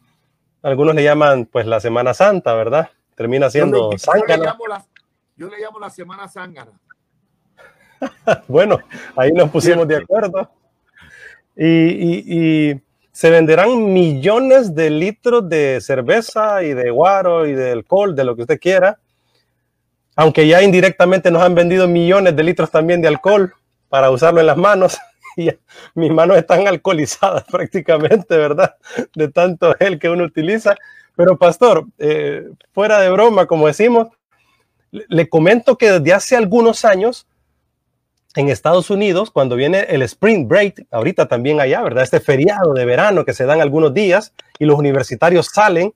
Algunos 0.63 0.95
le 0.95 1.03
llaman 1.03 1.47
pues 1.47 1.67
la 1.67 1.81
Semana 1.81 2.15
Santa, 2.15 2.55
¿verdad? 2.55 2.91
Termina 3.15 3.51
siendo 3.51 3.91
yo 3.91 3.91
le, 3.91 3.99
yo 3.99 4.37
le, 4.37 4.45
llamo 4.45 4.67
la, 4.67 4.85
yo 5.37 5.49
le 5.49 5.59
llamo 5.59 5.79
la 5.79 5.91
Semana 5.91 6.29
Zángana. 6.29 6.73
bueno, 8.49 8.79
ahí 9.17 9.33
nos 9.33 9.51
pusimos 9.51 9.87
de 9.87 9.97
acuerdo. 9.97 10.51
Y, 11.57 11.67
y, 11.67 12.25
y, 12.27 12.81
se 13.13 13.31
venderán 13.31 13.93
millones 13.93 14.75
de 14.75 14.91
litros 14.91 15.49
de 15.49 15.81
cerveza 15.81 16.65
y 16.65 16.75
de 16.75 16.91
guaro 16.91 17.47
y 17.47 17.53
de 17.53 17.71
alcohol, 17.71 18.17
de 18.17 18.25
lo 18.25 18.35
que 18.35 18.43
usted 18.43 18.59
quiera. 18.59 18.99
Aunque 20.17 20.49
ya 20.49 20.63
indirectamente 20.63 21.31
nos 21.31 21.43
han 21.43 21.55
vendido 21.55 21.87
millones 21.87 22.35
de 22.35 22.43
litros 22.43 22.73
también 22.73 23.01
de 23.01 23.09
alcohol 23.09 23.55
para 23.89 24.11
usarlo 24.11 24.41
en 24.41 24.47
las 24.47 24.57
manos. 24.57 24.99
Y 25.37 25.51
mis 25.97 26.13
manos 26.13 26.37
están 26.37 26.69
alcoholizadas 26.69 27.43
prácticamente, 27.51 28.37
¿verdad? 28.37 28.77
De 29.17 29.27
tanto 29.27 29.77
el 29.81 29.99
que 29.99 30.09
uno 30.09 30.23
utiliza. 30.23 30.77
Pero 31.17 31.37
pastor, 31.37 31.87
eh, 31.99 32.51
fuera 32.73 33.01
de 33.01 33.11
broma, 33.11 33.47
como 33.47 33.67
decimos, 33.67 34.11
le 34.93 35.29
comento 35.29 35.77
que 35.77 35.91
desde 35.91 36.13
hace 36.13 36.37
algunos 36.37 36.85
años 36.85 37.27
en 38.37 38.49
Estados 38.49 38.91
Unidos, 38.91 39.31
cuando 39.31 39.57
viene 39.57 39.87
el 39.89 40.03
Spring 40.03 40.49
Break, 40.49 40.87
ahorita 40.91 41.27
también 41.27 41.61
allá, 41.61 41.83
¿verdad? 41.83 42.03
Este 42.03 42.21
feriado 42.21 42.75
de 42.75 42.85
verano 42.85 43.25
que 43.25 43.33
se 43.33 43.45
dan 43.45 43.61
algunos 43.61 43.95
días 43.95 44.35
y 44.59 44.65
los 44.65 44.79
universitarios 44.79 45.47
salen 45.53 45.95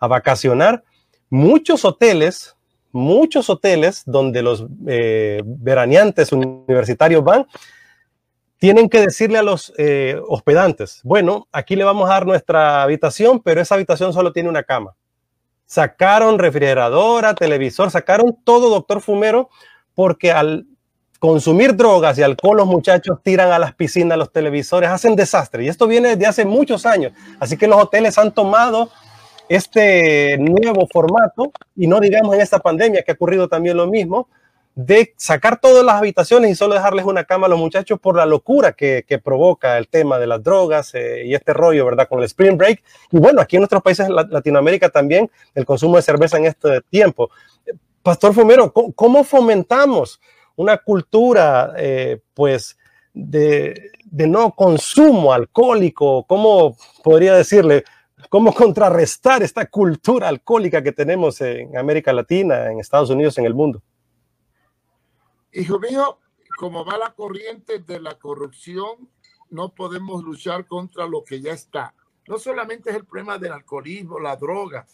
a 0.00 0.08
vacacionar, 0.08 0.82
muchos 1.30 1.84
hoteles, 1.84 2.56
muchos 2.92 3.50
hoteles 3.50 4.02
donde 4.06 4.42
los 4.42 4.64
eh, 4.86 5.42
veraneantes 5.44 6.32
universitarios 6.32 7.22
van, 7.22 7.46
tienen 8.58 8.88
que 8.88 9.00
decirle 9.00 9.38
a 9.38 9.42
los 9.42 9.72
eh, 9.78 10.20
hospedantes, 10.26 11.00
bueno, 11.04 11.46
aquí 11.52 11.76
le 11.76 11.84
vamos 11.84 12.10
a 12.10 12.14
dar 12.14 12.26
nuestra 12.26 12.82
habitación, 12.82 13.40
pero 13.40 13.60
esa 13.60 13.76
habitación 13.76 14.12
solo 14.12 14.32
tiene 14.32 14.48
una 14.48 14.64
cama. 14.64 14.94
Sacaron 15.66 16.38
refrigeradora, 16.38 17.34
televisor, 17.34 17.90
sacaron 17.90 18.36
todo, 18.42 18.70
doctor 18.70 19.00
Fumero, 19.00 19.50
porque 19.94 20.32
al 20.32 20.66
consumir 21.18 21.76
drogas 21.76 22.18
y 22.18 22.22
alcohol 22.22 22.58
los 22.58 22.66
muchachos 22.66 23.18
tiran 23.22 23.52
a 23.52 23.58
las 23.58 23.74
piscinas 23.74 24.18
los 24.18 24.32
televisores, 24.32 24.88
hacen 24.88 25.14
desastre. 25.14 25.64
Y 25.64 25.68
esto 25.68 25.86
viene 25.86 26.10
desde 26.10 26.26
hace 26.26 26.44
muchos 26.44 26.86
años. 26.86 27.12
Así 27.38 27.56
que 27.56 27.66
los 27.66 27.80
hoteles 27.80 28.16
han 28.18 28.32
tomado 28.32 28.90
este 29.48 30.36
nuevo 30.38 30.86
formato, 30.92 31.52
y 31.76 31.86
no 31.86 32.00
digamos 32.00 32.34
en 32.34 32.40
esta 32.40 32.58
pandemia 32.58 33.02
que 33.02 33.12
ha 33.12 33.14
ocurrido 33.14 33.48
también 33.48 33.76
lo 33.76 33.86
mismo, 33.86 34.28
de 34.78 35.12
sacar 35.16 35.60
todas 35.60 35.84
las 35.84 35.96
habitaciones 35.96 36.52
y 36.52 36.54
solo 36.54 36.74
dejarles 36.74 37.04
una 37.04 37.24
cama 37.24 37.46
a 37.46 37.50
los 37.50 37.58
muchachos 37.58 37.98
por 37.98 38.14
la 38.14 38.26
locura 38.26 38.74
que, 38.74 39.04
provoca 39.24 39.76
el 39.76 39.88
tema 39.88 40.20
de 40.20 40.28
las 40.28 40.40
drogas 40.40 40.94
eh, 40.94 41.24
y 41.26 41.34
este 41.34 41.52
rollo, 41.52 41.84
¿verdad? 41.84 42.06
Con 42.08 42.20
el 42.20 42.26
Spring 42.26 42.56
Break. 42.56 42.84
Y 43.10 43.18
bueno, 43.18 43.40
aquí 43.40 43.56
en 43.56 43.62
nuestros 43.62 43.82
países, 43.82 44.08
Latinoamérica 44.08 44.88
también, 44.88 45.28
el 45.56 45.64
consumo 45.64 45.96
de 45.96 46.02
cerveza 46.02 46.36
en 46.36 46.46
este 46.46 46.80
tiempo. 46.82 47.28
Pastor 48.04 48.32
Fumero, 48.32 48.72
¿cómo, 48.72 49.24
fomentamos 49.24 50.20
una 50.54 50.76
cultura, 50.76 51.72
eh, 51.76 52.20
pues, 52.32 52.78
de, 53.12 53.90
de 54.04 54.26
no 54.28 54.52
consumo 54.54 55.32
alcohólico? 55.32 56.22
¿Cómo 56.22 56.76
podría 57.02 57.34
decirle? 57.34 57.82
Cómo 58.28 58.52
contrarrestar 58.54 59.42
esta 59.42 59.66
cultura 59.66 60.28
alcohólica 60.28 60.82
que 60.82 60.92
tenemos 60.92 61.40
en 61.40 61.76
América 61.76 62.12
Latina, 62.12 62.70
en 62.70 62.80
Estados 62.80 63.10
Unidos, 63.10 63.38
en 63.38 63.44
el 63.46 63.54
mundo. 63.54 63.82
Hijo 65.52 65.78
mío, 65.78 66.18
como 66.58 66.84
va 66.84 66.98
la 66.98 67.14
corriente 67.14 67.78
de 67.78 68.00
la 68.00 68.18
corrupción, 68.18 69.08
no 69.50 69.74
podemos 69.74 70.22
luchar 70.22 70.66
contra 70.66 71.06
lo 71.06 71.24
que 71.24 71.40
ya 71.40 71.52
está. 71.52 71.94
No 72.26 72.38
solamente 72.38 72.90
es 72.90 72.96
el 72.96 73.06
problema 73.06 73.38
del 73.38 73.52
alcoholismo, 73.52 74.20
la 74.20 74.36
droga. 74.36 74.86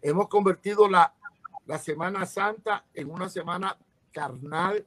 Hemos 0.00 0.28
convertido 0.28 0.88
la, 0.88 1.14
la 1.66 1.78
Semana 1.78 2.24
Santa 2.24 2.86
en 2.94 3.10
una 3.10 3.28
semana 3.28 3.76
carnal. 4.12 4.86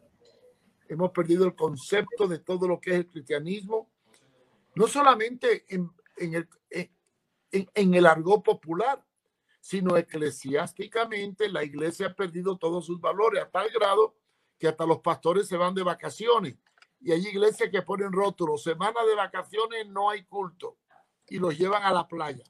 Hemos 0.89 1.11
perdido 1.11 1.45
el 1.45 1.55
concepto 1.55 2.27
de 2.27 2.39
todo 2.39 2.67
lo 2.67 2.79
que 2.79 2.91
es 2.91 2.95
el 2.97 3.07
cristianismo. 3.07 3.89
No 4.75 4.87
solamente 4.87 5.65
en, 5.67 5.91
en 6.17 6.33
el, 6.33 6.49
en, 6.71 6.89
el 7.53 8.05
argot 8.05 8.43
popular, 8.43 9.05
sino 9.59 9.95
eclesiásticamente 9.95 11.47
la 11.49 11.63
iglesia 11.63 12.07
ha 12.07 12.15
perdido 12.15 12.57
todos 12.57 12.85
sus 12.85 12.99
valores 12.99 13.41
a 13.41 13.49
tal 13.49 13.69
grado 13.69 14.15
que 14.57 14.67
hasta 14.67 14.85
los 14.85 14.99
pastores 14.99 15.47
se 15.47 15.57
van 15.57 15.73
de 15.73 15.83
vacaciones. 15.83 16.55
Y 16.99 17.11
hay 17.11 17.21
iglesias 17.27 17.69
que 17.69 17.81
ponen 17.81 18.11
rótulos, 18.11 18.63
semana 18.63 19.03
de 19.05 19.15
vacaciones 19.15 19.87
no 19.87 20.09
hay 20.09 20.23
culto 20.25 20.77
y 21.27 21.37
los 21.37 21.57
llevan 21.57 21.83
a 21.83 21.93
la 21.93 22.07
playa. 22.07 22.43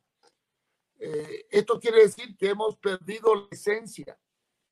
Eh, 1.00 1.48
esto 1.50 1.80
quiere 1.80 2.04
decir 2.04 2.36
que 2.38 2.50
hemos 2.50 2.78
perdido 2.78 3.36
la 3.36 3.48
esencia 3.52 4.18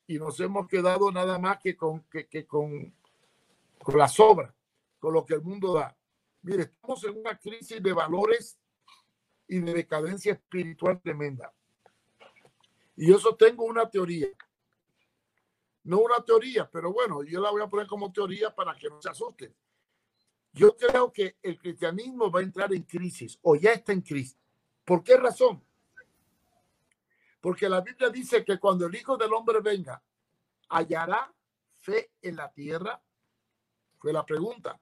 y 0.08 0.18
nos 0.18 0.40
hemos 0.40 0.68
quedado 0.68 1.12
nada 1.12 1.38
más 1.40 1.60
que 1.60 1.76
con, 1.76 2.04
que, 2.06 2.46
con, 2.46 2.94
con 3.84 3.98
la 3.98 4.08
sobra, 4.08 4.56
con 5.00 5.14
lo 5.14 5.26
que 5.26 5.36
el 5.36 5.42
mundo 5.42 5.74
da. 5.74 5.96
Mire, 6.44 6.64
estamos 6.64 7.04
en 7.04 7.18
una 7.20 7.38
crisis 7.38 7.82
de 7.82 7.94
valores 7.94 8.60
y 9.52 9.60
de 9.60 9.74
decadencia 9.74 10.32
espiritual 10.32 11.02
tremenda. 11.02 11.54
Y 12.96 13.10
yo 13.10 13.20
sostengo 13.20 13.66
una 13.66 13.90
teoría. 13.90 14.30
No 15.84 16.00
una 16.00 16.24
teoría, 16.24 16.70
pero 16.72 16.94
bueno, 16.94 17.22
yo 17.24 17.42
la 17.42 17.52
voy 17.52 17.62
a 17.62 17.68
poner 17.68 17.86
como 17.86 18.14
teoría 18.14 18.56
para 18.56 18.74
que 18.76 18.88
no 18.88 19.02
se 19.02 19.10
asusten. 19.10 19.54
Yo 20.54 20.78
creo 20.78 21.12
que 21.12 21.36
el 21.44 21.58
cristianismo 21.58 22.32
va 22.32 22.40
a 22.40 22.44
entrar 22.44 22.74
en 22.74 22.84
crisis 22.84 23.38
o 23.42 23.58
ya 23.58 23.74
está 23.74 23.92
en 23.92 24.00
crisis. 24.00 24.40
¿Por 24.86 25.04
qué 25.04 25.18
razón? 25.18 25.62
Porque 27.42 27.68
la 27.68 27.82
Biblia 27.82 28.10
dice 28.10 28.46
que 28.46 28.58
cuando 28.58 28.86
el 28.86 28.96
Hijo 28.96 29.18
del 29.18 29.34
Hombre 29.34 29.60
venga, 29.60 30.02
hallará 30.70 31.34
fe 31.82 32.14
en 32.22 32.38
la 32.38 32.50
tierra. 32.54 33.02
Fue 33.98 34.14
la 34.14 34.26
pregunta. 34.26 34.80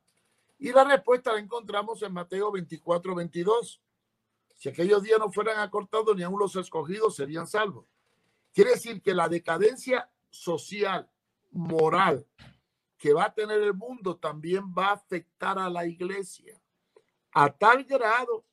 Y 0.60 0.72
la 0.72 0.84
respuesta 0.84 1.34
la 1.34 1.40
encontramos 1.40 2.04
en 2.04 2.14
Mateo 2.14 2.52
24, 2.52 3.16
22. 3.16 3.82
Si 4.60 4.68
aquellos 4.68 5.02
días 5.02 5.18
no 5.20 5.32
fueran 5.32 5.60
acortados, 5.60 6.14
ni 6.18 6.24
aún 6.24 6.38
los 6.38 6.54
escogidos 6.58 7.16
serían 7.16 7.48
salvos. 7.48 7.86
Quiere 8.54 8.72
decir 8.72 9.02
que 9.02 9.14
la 9.14 9.30
decadencia 9.30 10.12
social, 10.30 11.10
moral 11.52 12.28
que 12.98 13.14
va 13.14 13.26
a 13.26 13.34
tener 13.34 13.62
el 13.62 13.74
mundo 13.74 14.18
también 14.18 14.66
va 14.78 14.88
a 14.88 14.94
afectar 14.94 15.58
a 15.58 15.70
la 15.70 15.88
iglesia 15.88 16.62
a 17.32 17.50
tal 17.50 17.86
grado 17.86 18.46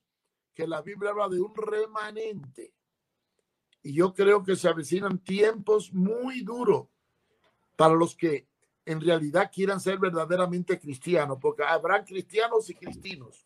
que 0.54 0.68
la 0.68 0.80
Biblia 0.80 1.10
habla 1.10 1.28
de 1.28 1.40
un 1.40 1.52
remanente. 1.54 2.72
Y 3.82 3.94
yo 3.94 4.14
creo 4.14 4.44
que 4.44 4.54
se 4.54 4.68
avecinan 4.68 5.18
tiempos 5.18 5.92
muy 5.92 6.42
duros 6.42 6.86
para 7.74 7.94
los 7.94 8.14
que 8.14 8.46
en 8.84 9.00
realidad 9.00 9.50
quieran 9.52 9.80
ser 9.80 9.98
verdaderamente 9.98 10.78
cristianos, 10.78 11.38
porque 11.40 11.64
habrán 11.64 12.04
cristianos 12.04 12.70
y 12.70 12.74
cristinos. 12.74 13.44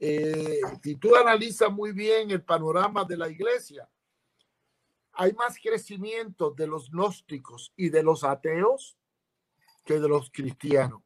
Eh, 0.00 0.60
si 0.82 0.96
tú 0.96 1.14
analizas 1.16 1.70
muy 1.70 1.92
bien 1.92 2.30
el 2.30 2.42
panorama 2.42 3.04
de 3.04 3.16
la 3.16 3.28
iglesia, 3.28 3.88
hay 5.12 5.32
más 5.32 5.56
crecimiento 5.62 6.50
de 6.50 6.66
los 6.66 6.90
gnósticos 6.90 7.72
y 7.76 7.88
de 7.88 8.02
los 8.02 8.24
ateos 8.24 8.96
que 9.84 10.00
de 10.00 10.08
los 10.08 10.30
cristianos. 10.30 11.02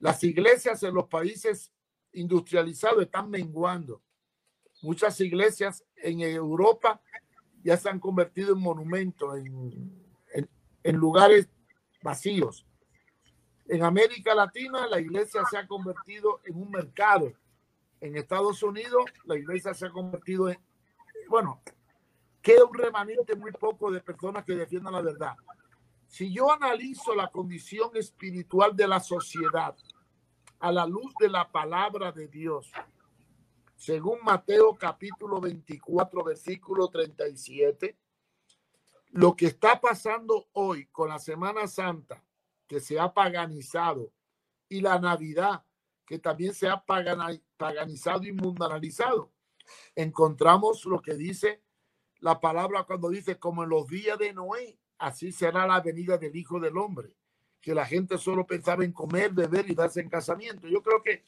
Las 0.00 0.24
iglesias 0.24 0.82
en 0.82 0.94
los 0.94 1.06
países 1.06 1.72
industrializados 2.12 3.02
están 3.02 3.30
menguando. 3.30 4.02
Muchas 4.82 5.20
iglesias 5.20 5.84
en 5.96 6.20
Europa 6.20 7.00
ya 7.62 7.76
se 7.76 7.88
han 7.88 8.00
convertido 8.00 8.52
en 8.52 8.60
monumentos, 8.60 9.38
en 10.82 10.96
lugares 10.96 11.48
vacíos. 12.02 12.66
En 13.66 13.82
América 13.82 14.34
Latina 14.34 14.86
la 14.86 15.00
iglesia 15.00 15.42
se 15.50 15.56
ha 15.56 15.66
convertido 15.66 16.40
en 16.44 16.56
un 16.56 16.70
mercado 16.70 17.32
en 18.04 18.16
Estados 18.16 18.62
Unidos 18.62 19.04
la 19.24 19.34
iglesia 19.36 19.72
se 19.72 19.86
ha 19.86 19.90
convertido 19.90 20.50
en, 20.50 20.58
bueno, 21.26 21.62
queda 22.42 22.66
un 22.66 22.74
remanente 22.74 23.34
muy 23.34 23.50
poco 23.52 23.90
de 23.90 24.02
personas 24.02 24.44
que 24.44 24.54
defiendan 24.54 24.92
la 24.92 25.00
verdad. 25.00 25.34
Si 26.06 26.30
yo 26.30 26.52
analizo 26.52 27.14
la 27.14 27.28
condición 27.28 27.96
espiritual 27.96 28.76
de 28.76 28.86
la 28.86 29.00
sociedad 29.00 29.74
a 30.58 30.70
la 30.70 30.86
luz 30.86 31.14
de 31.18 31.30
la 31.30 31.50
palabra 31.50 32.12
de 32.12 32.28
Dios, 32.28 32.70
según 33.74 34.18
Mateo 34.22 34.74
capítulo 34.74 35.40
24, 35.40 36.24
versículo 36.24 36.88
37, 36.88 37.96
lo 39.12 39.34
que 39.34 39.46
está 39.46 39.80
pasando 39.80 40.48
hoy 40.52 40.88
con 40.88 41.08
la 41.08 41.18
Semana 41.18 41.66
Santa, 41.66 42.22
que 42.68 42.80
se 42.80 43.00
ha 43.00 43.14
paganizado, 43.14 44.12
y 44.68 44.82
la 44.82 44.98
Navidad, 44.98 45.64
que 46.06 46.18
también 46.18 46.52
se 46.52 46.68
ha 46.68 46.84
paganizado 47.64 48.24
y 48.24 48.32
mundanalizado. 48.32 49.32
Encontramos 49.94 50.84
lo 50.84 51.00
que 51.00 51.14
dice 51.14 51.62
la 52.18 52.38
palabra 52.38 52.84
cuando 52.84 53.08
dice, 53.08 53.38
como 53.38 53.64
en 53.64 53.70
los 53.70 53.88
días 53.88 54.18
de 54.18 54.34
Noé, 54.34 54.78
así 54.98 55.32
será 55.32 55.66
la 55.66 55.80
venida 55.80 56.18
del 56.18 56.36
Hijo 56.36 56.60
del 56.60 56.76
Hombre, 56.76 57.14
que 57.62 57.74
la 57.74 57.86
gente 57.86 58.18
solo 58.18 58.46
pensaba 58.46 58.84
en 58.84 58.92
comer, 58.92 59.32
beber 59.32 59.70
y 59.70 59.74
darse 59.74 60.02
en 60.02 60.10
casamiento. 60.10 60.68
Yo 60.68 60.82
creo 60.82 61.02
que 61.02 61.24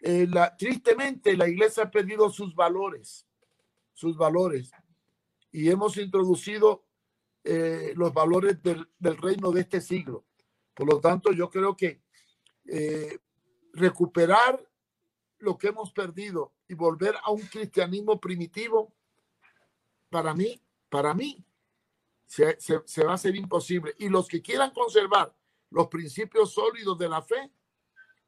eh, 0.00 0.26
la, 0.26 0.56
tristemente 0.56 1.36
la 1.36 1.46
iglesia 1.46 1.82
ha 1.82 1.90
perdido 1.90 2.30
sus 2.30 2.54
valores, 2.54 3.26
sus 3.92 4.16
valores, 4.16 4.70
y 5.52 5.68
hemos 5.68 5.98
introducido 5.98 6.86
eh, 7.44 7.92
los 7.94 8.14
valores 8.14 8.62
del, 8.62 8.86
reino 9.18 9.52
de 9.52 9.60
este 9.60 9.82
siglo. 9.82 10.24
Por 10.72 10.86
lo 10.90 10.98
tanto, 10.98 11.30
yo 11.30 11.50
creo 11.50 11.76
que 11.76 12.00
eh, 12.64 13.18
recuperar 13.74 14.67
lo 15.38 15.56
que 15.56 15.68
hemos 15.68 15.92
perdido 15.92 16.52
y 16.68 16.74
volver 16.74 17.16
a 17.22 17.30
un 17.30 17.40
cristianismo 17.40 18.20
primitivo, 18.20 18.92
para 20.10 20.34
mí, 20.34 20.60
para 20.88 21.14
mí, 21.14 21.44
se, 22.26 22.56
va 23.04 23.12
a 23.12 23.14
hacer 23.14 23.36
imposible. 23.36 23.94
Y 23.98 24.08
los 24.08 24.28
que 24.28 24.42
quieran 24.42 24.70
conservar 24.72 25.34
los 25.70 25.88
principios 25.88 26.52
sólidos 26.52 26.98
de 26.98 27.08
la 27.08 27.22
fe, 27.22 27.50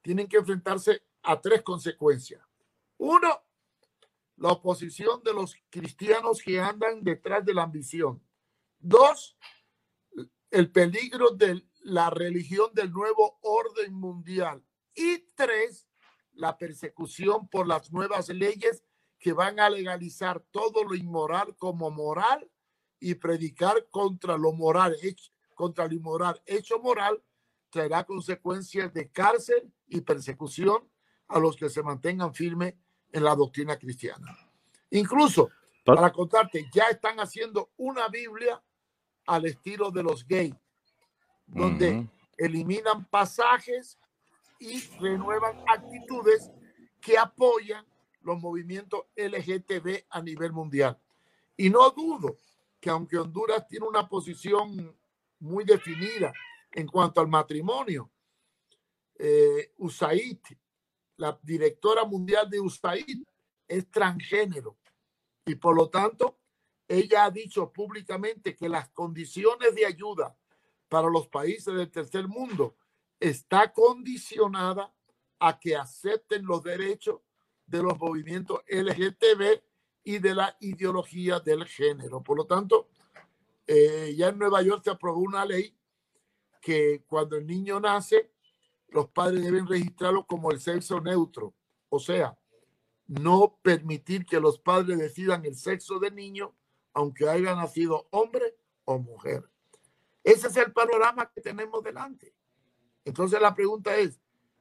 tienen 0.02 0.28
que 0.28 0.38
enfrentarse 0.38 1.02
a 1.22 1.40
tres 1.40 1.62
consecuencias. 1.62 2.42
Uno, 2.98 3.42
la 4.36 4.52
oposición 4.52 5.22
de 5.22 5.34
los 5.34 5.54
cristianos 5.68 6.42
que 6.42 6.60
andan 6.60 7.02
detrás 7.02 7.44
de 7.44 7.54
la 7.54 7.62
ambición. 7.62 8.22
Dos, 8.78 9.36
el 10.50 10.70
peligro 10.70 11.30
de 11.30 11.62
la 11.82 12.10
religión 12.10 12.70
del 12.72 12.90
nuevo 12.90 13.38
orden 13.42 13.94
mundial. 13.94 14.62
Y 14.94 15.18
tres, 15.34 15.86
la 16.40 16.56
persecución 16.56 17.48
por 17.48 17.66
las 17.66 17.92
nuevas 17.92 18.28
leyes 18.30 18.82
que 19.18 19.32
van 19.34 19.60
a 19.60 19.68
legalizar 19.68 20.40
todo 20.50 20.82
lo 20.84 20.94
inmoral 20.94 21.54
como 21.56 21.90
moral 21.90 22.50
y 22.98 23.14
predicar 23.14 23.86
contra 23.90 24.38
lo 24.38 24.52
moral, 24.52 24.96
hecho, 25.02 25.30
contra 25.54 25.86
lo 25.86 25.94
inmoral 25.94 26.40
hecho 26.46 26.78
moral, 26.78 27.22
traerá 27.68 28.04
consecuencias 28.04 28.92
de 28.94 29.10
cárcel 29.10 29.70
y 29.86 30.00
persecución 30.00 30.88
a 31.28 31.38
los 31.38 31.56
que 31.56 31.68
se 31.68 31.82
mantengan 31.82 32.34
firmes 32.34 32.74
en 33.12 33.22
la 33.22 33.34
doctrina 33.36 33.78
cristiana. 33.78 34.36
Incluso, 34.90 35.50
para 35.84 36.10
contarte, 36.10 36.68
ya 36.72 36.84
están 36.84 37.20
haciendo 37.20 37.70
una 37.76 38.08
Biblia 38.08 38.62
al 39.26 39.44
estilo 39.44 39.90
de 39.90 40.02
los 40.02 40.26
gays, 40.26 40.54
donde 41.46 42.08
eliminan 42.38 43.04
pasajes 43.04 43.98
y 44.60 44.80
renuevan 45.00 45.56
actitudes 45.66 46.50
que 47.00 47.18
apoyan 47.18 47.84
los 48.20 48.38
movimientos 48.38 49.06
LGTB 49.16 50.04
a 50.10 50.22
nivel 50.22 50.52
mundial. 50.52 50.98
Y 51.56 51.70
no 51.70 51.90
dudo 51.90 52.36
que 52.78 52.90
aunque 52.90 53.18
Honduras 53.18 53.66
tiene 53.66 53.86
una 53.86 54.08
posición 54.08 54.96
muy 55.40 55.64
definida 55.64 56.32
en 56.72 56.86
cuanto 56.86 57.20
al 57.20 57.28
matrimonio, 57.28 58.10
eh, 59.18 59.72
USAID, 59.78 60.38
la 61.16 61.38
directora 61.42 62.04
mundial 62.04 62.48
de 62.48 62.60
USAID, 62.60 63.22
es 63.66 63.90
transgénero 63.90 64.76
y 65.46 65.54
por 65.54 65.76
lo 65.76 65.88
tanto 65.88 66.38
ella 66.88 67.24
ha 67.24 67.30
dicho 67.30 67.72
públicamente 67.72 68.56
que 68.56 68.68
las 68.68 68.88
condiciones 68.88 69.74
de 69.74 69.86
ayuda 69.86 70.36
para 70.88 71.08
los 71.08 71.28
países 71.28 71.72
del 71.72 71.90
tercer 71.90 72.26
mundo 72.26 72.76
está 73.20 73.72
condicionada 73.72 74.92
a 75.38 75.58
que 75.60 75.76
acepten 75.76 76.44
los 76.44 76.62
derechos 76.62 77.20
de 77.66 77.82
los 77.82 77.98
movimientos 77.98 78.60
LGTB 78.66 79.62
y 80.02 80.18
de 80.18 80.34
la 80.34 80.56
ideología 80.60 81.38
del 81.40 81.66
género. 81.66 82.22
Por 82.22 82.38
lo 82.38 82.46
tanto, 82.46 82.88
eh, 83.66 84.14
ya 84.16 84.28
en 84.28 84.38
Nueva 84.38 84.62
York 84.62 84.82
se 84.82 84.90
aprobó 84.90 85.20
una 85.20 85.44
ley 85.44 85.76
que 86.60 87.04
cuando 87.06 87.36
el 87.36 87.46
niño 87.46 87.78
nace, 87.78 88.32
los 88.88 89.08
padres 89.08 89.44
deben 89.44 89.66
registrarlo 89.66 90.26
como 90.26 90.50
el 90.50 90.60
sexo 90.60 91.00
neutro. 91.00 91.54
O 91.88 92.00
sea, 92.00 92.36
no 93.06 93.58
permitir 93.62 94.26
que 94.26 94.40
los 94.40 94.58
padres 94.58 94.98
decidan 94.98 95.44
el 95.44 95.56
sexo 95.56 95.98
del 95.98 96.14
niño, 96.14 96.54
aunque 96.92 97.28
haya 97.28 97.54
nacido 97.54 98.08
hombre 98.10 98.56
o 98.84 98.98
mujer. 98.98 99.48
Ese 100.22 100.48
es 100.48 100.56
el 100.56 100.72
panorama 100.72 101.30
que 101.30 101.40
tenemos 101.40 101.82
delante. 101.82 102.34
Entonces 103.04 103.40
la 103.40 103.54
pregunta 103.54 103.96
es, 103.96 104.20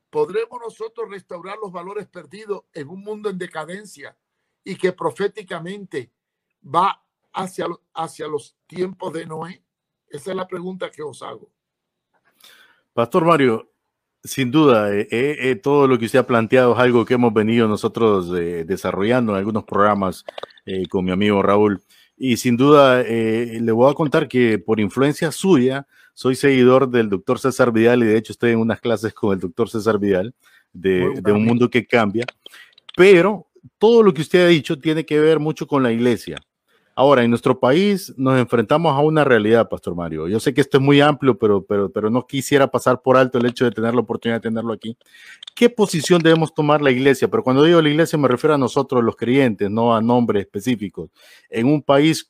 ¿podremos 0.09 0.59
nosotros 0.61 1.09
restaurar 1.09 1.57
los 1.61 1.71
valores 1.71 2.07
perdidos 2.07 2.63
en 2.73 2.89
un 2.89 3.01
mundo 3.01 3.29
en 3.29 3.37
decadencia 3.37 4.17
y 4.63 4.75
que 4.75 4.93
proféticamente 4.93 6.11
va 6.63 7.03
hacia, 7.33 7.67
hacia 7.93 8.27
los 8.27 8.55
tiempos 8.67 9.13
de 9.13 9.25
Noé? 9.25 9.63
Esa 10.07 10.31
es 10.31 10.37
la 10.37 10.47
pregunta 10.47 10.89
que 10.89 11.03
os 11.03 11.21
hago. 11.21 11.51
Pastor 12.93 13.23
Mario, 13.25 13.71
sin 14.23 14.51
duda, 14.51 14.93
eh, 14.93 15.07
eh, 15.11 15.37
eh, 15.39 15.55
todo 15.55 15.87
lo 15.87 15.97
que 15.97 16.05
usted 16.05 16.19
ha 16.19 16.27
planteado 16.27 16.73
es 16.73 16.79
algo 16.79 17.05
que 17.05 17.13
hemos 17.13 17.33
venido 17.33 17.67
nosotros 17.67 18.31
desarrollando 18.31 19.31
en 19.31 19.37
algunos 19.37 19.63
programas 19.63 20.25
con 20.89 21.05
mi 21.05 21.11
amigo 21.11 21.41
Raúl. 21.41 21.81
Y 22.17 22.37
sin 22.37 22.57
duda, 22.57 23.01
le 23.03 23.71
voy 23.71 23.89
a 23.89 23.95
contar 23.95 24.27
que 24.27 24.59
por 24.59 24.79
influencia 24.79 25.31
suya, 25.31 25.87
soy 26.19 26.35
seguidor 26.35 26.89
del 26.89 27.07
doctor 27.07 27.39
César 27.39 27.71
Vidal 27.71 28.03
y 28.03 28.07
de 28.07 28.17
hecho 28.17 28.33
estoy 28.33 28.51
en 28.51 28.59
unas 28.59 28.81
clases 28.81 29.13
con 29.13 29.31
el 29.33 29.39
doctor 29.39 29.69
César 29.69 29.97
Vidal 29.97 30.35
de, 30.73 31.13
de 31.21 31.31
un 31.31 31.45
mundo 31.45 31.69
que 31.69 31.87
cambia. 31.87 32.25
Pero 32.97 33.47
todo 33.77 34.03
lo 34.03 34.13
que 34.13 34.21
usted 34.21 34.43
ha 34.43 34.47
dicho 34.47 34.77
tiene 34.77 35.05
que 35.05 35.17
ver 35.17 35.39
mucho 35.39 35.65
con 35.65 35.81
la 35.81 35.93
iglesia. 35.93 36.35
Ahora, 36.93 37.23
en 37.23 37.29
nuestro 37.29 37.57
país 37.57 38.13
nos 38.17 38.37
enfrentamos 38.37 38.93
a 38.93 38.99
una 38.99 39.23
realidad, 39.23 39.69
Pastor 39.69 39.95
Mario. 39.95 40.27
Yo 40.27 40.41
sé 40.41 40.53
que 40.53 40.59
esto 40.59 40.79
es 40.79 40.83
muy 40.83 40.99
amplio, 40.99 41.37
pero, 41.37 41.63
pero, 41.63 41.89
pero 41.89 42.09
no 42.09 42.27
quisiera 42.27 42.67
pasar 42.67 43.01
por 43.01 43.15
alto 43.15 43.37
el 43.37 43.45
hecho 43.45 43.63
de 43.63 43.71
tener 43.71 43.93
la 43.93 44.01
oportunidad 44.01 44.41
de 44.41 44.49
tenerlo 44.49 44.73
aquí. 44.73 44.97
¿Qué 45.55 45.69
posición 45.69 46.21
debemos 46.21 46.53
tomar 46.53 46.81
la 46.81 46.91
iglesia? 46.91 47.29
Pero 47.29 47.43
cuando 47.43 47.63
digo 47.63 47.81
la 47.81 47.87
iglesia 47.87 48.19
me 48.19 48.27
refiero 48.27 48.55
a 48.55 48.57
nosotros, 48.57 49.01
los 49.05 49.15
creyentes, 49.15 49.71
no 49.71 49.95
a 49.95 50.01
nombres 50.01 50.41
específicos. 50.41 51.11
En 51.49 51.67
un 51.67 51.81
país 51.81 52.29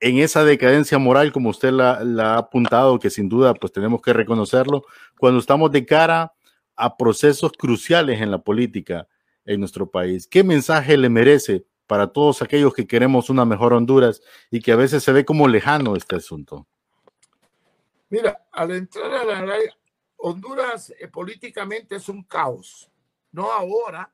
en 0.00 0.18
esa 0.18 0.44
decadencia 0.44 0.98
moral, 0.98 1.32
como 1.32 1.50
usted 1.50 1.70
la, 1.70 1.98
ha 1.98 2.38
apuntado, 2.38 2.98
que 2.98 3.10
sin 3.10 3.28
duda 3.28 3.54
pues 3.54 3.72
tenemos 3.72 4.02
que 4.02 4.12
reconocerlo, 4.12 4.84
cuando 5.18 5.40
estamos 5.40 5.70
de 5.70 5.86
cara 5.86 6.34
a 6.76 6.96
procesos 6.96 7.52
cruciales 7.52 8.20
en 8.20 8.30
la 8.30 8.38
política 8.38 9.08
en 9.44 9.60
nuestro 9.60 9.90
país. 9.90 10.26
¿Qué 10.26 10.42
mensaje 10.42 10.96
le 10.96 11.08
merece 11.08 11.64
para 11.86 12.08
todos 12.08 12.42
aquellos 12.42 12.74
que 12.74 12.86
queremos 12.86 13.30
una 13.30 13.44
mejor 13.44 13.72
Honduras 13.72 14.22
y 14.50 14.60
que 14.60 14.72
a 14.72 14.76
veces 14.76 15.02
se 15.02 15.12
ve 15.12 15.24
como 15.24 15.48
lejano 15.48 15.96
este 15.96 16.16
asunto? 16.16 16.66
Mira, 18.08 18.46
al 18.52 18.70
entrar 18.72 19.12
a 19.12 19.24
la 19.24 19.58
Honduras 20.16 20.94
eh, 20.98 21.08
políticamente 21.08 21.96
es 21.96 22.08
un 22.08 22.22
caos. 22.22 22.90
No 23.32 23.52
ahora, 23.52 24.10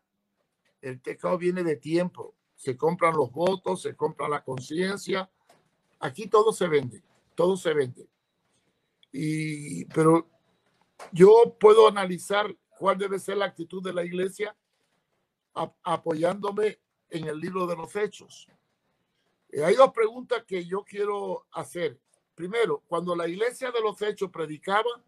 el 0.80 1.00
caos 1.18 1.38
viene 1.38 1.62
de 1.62 1.76
tiempo. 1.76 2.34
Se 2.56 2.76
compran 2.76 3.16
los 3.16 3.30
votos, 3.30 3.82
se 3.82 3.94
compra 3.94 4.28
la 4.28 4.42
conciencia. 4.42 5.30
Aquí 6.00 6.26
todo 6.26 6.52
se 6.52 6.66
vende, 6.66 7.02
todo 7.34 7.56
se 7.56 7.72
vende. 7.74 8.08
Y, 9.12 9.84
pero 9.86 10.28
yo 11.12 11.56
puedo 11.58 11.86
analizar 11.86 12.56
cuál 12.78 12.98
debe 12.98 13.18
ser 13.18 13.36
la 13.36 13.44
actitud 13.44 13.82
de 13.82 13.92
la 13.92 14.04
iglesia 14.04 14.56
apoyándome 15.82 16.80
en 17.10 17.26
el 17.26 17.38
libro 17.38 17.66
de 17.66 17.76
los 17.76 17.94
hechos. 17.96 18.48
Eh, 19.50 19.64
hay 19.64 19.74
dos 19.74 19.92
preguntas 19.92 20.44
que 20.46 20.64
yo 20.64 20.82
quiero 20.84 21.46
hacer. 21.52 22.00
Primero, 22.34 22.82
cuando 22.86 23.14
la 23.14 23.28
iglesia 23.28 23.70
de 23.70 23.80
los 23.80 24.00
hechos 24.00 24.30
predicaba, 24.30 25.04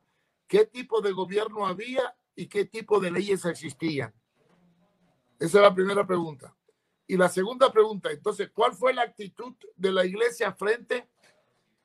¿qué 0.46 0.66
tipo 0.66 1.00
de 1.00 1.12
gobierno 1.12 1.66
había 1.66 2.14
y 2.34 2.46
qué 2.46 2.66
tipo 2.66 3.00
de 3.00 3.10
leyes 3.10 3.44
existían? 3.44 4.12
Esa 5.38 5.58
es 5.58 5.62
la 5.62 5.74
primera 5.74 6.06
pregunta. 6.06 6.54
Y 7.12 7.16
la 7.18 7.28
segunda 7.28 7.70
pregunta, 7.70 8.10
entonces, 8.10 8.50
¿cuál 8.54 8.72
fue 8.72 8.94
la 8.94 9.02
actitud 9.02 9.54
de 9.76 9.92
la 9.92 10.06
iglesia 10.06 10.50
frente 10.54 11.10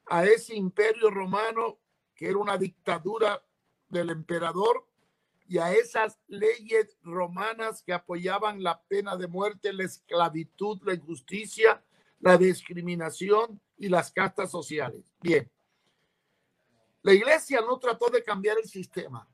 a 0.06 0.24
ese 0.24 0.56
imperio 0.56 1.10
romano 1.10 1.80
que 2.16 2.30
era 2.30 2.38
una 2.38 2.58
dictadura 2.58 3.44
del 3.90 4.10
emperador 4.10 4.88
y 5.46 5.58
a 5.58 5.74
esas 5.74 6.18
leyes 6.28 6.98
romanas 7.04 7.84
que 7.84 7.92
apoyaban 7.92 8.64
la 8.64 8.82
pena 8.84 9.18
de 9.18 9.28
muerte, 9.28 9.74
la 9.74 9.84
esclavitud, 9.84 10.80
la 10.86 10.94
injusticia, 10.94 11.84
la 12.22 12.38
discriminación 12.38 13.60
y 13.76 13.90
las 13.90 14.14
castas 14.14 14.50
sociales. 14.50 15.14
Bien, 15.20 15.52
la 17.02 17.14
iglesia 17.14 17.60
no 17.60 17.78
trató 17.80 18.10
de 18.10 18.24
cambiar 18.24 18.60
el 18.60 18.70
sistema, 18.70 19.28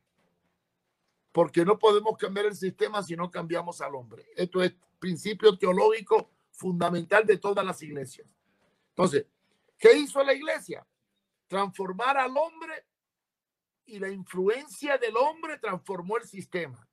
porque 1.33 1.65
no 1.65 1.77
podemos 1.79 2.15
cambiar 2.15 2.45
el 2.45 2.55
sistema 2.55 3.01
si 3.03 3.15
no 3.17 3.29
cambiamos 3.29 3.81
al 3.81 3.95
hombre. 3.95 4.25
Esto 4.35 4.61
es 4.63 4.73
principio 4.99 5.57
teológico 5.57 6.29
fundamental 6.51 7.25
de 7.25 7.37
todas 7.37 7.65
las 7.65 7.81
iglesias. 7.81 8.27
Entonces, 8.89 9.25
¿qué 9.77 9.97
hizo 9.97 10.23
la 10.23 10.33
iglesia? 10.33 10.85
Transformar 11.47 12.17
al 12.17 12.37
hombre 12.37 12.85
y 13.85 13.99
la 13.99 14.09
influencia 14.09 14.97
del 14.99 15.17
hombre 15.17 15.57
transformó 15.57 16.17
el 16.17 16.23
sistema. 16.23 16.87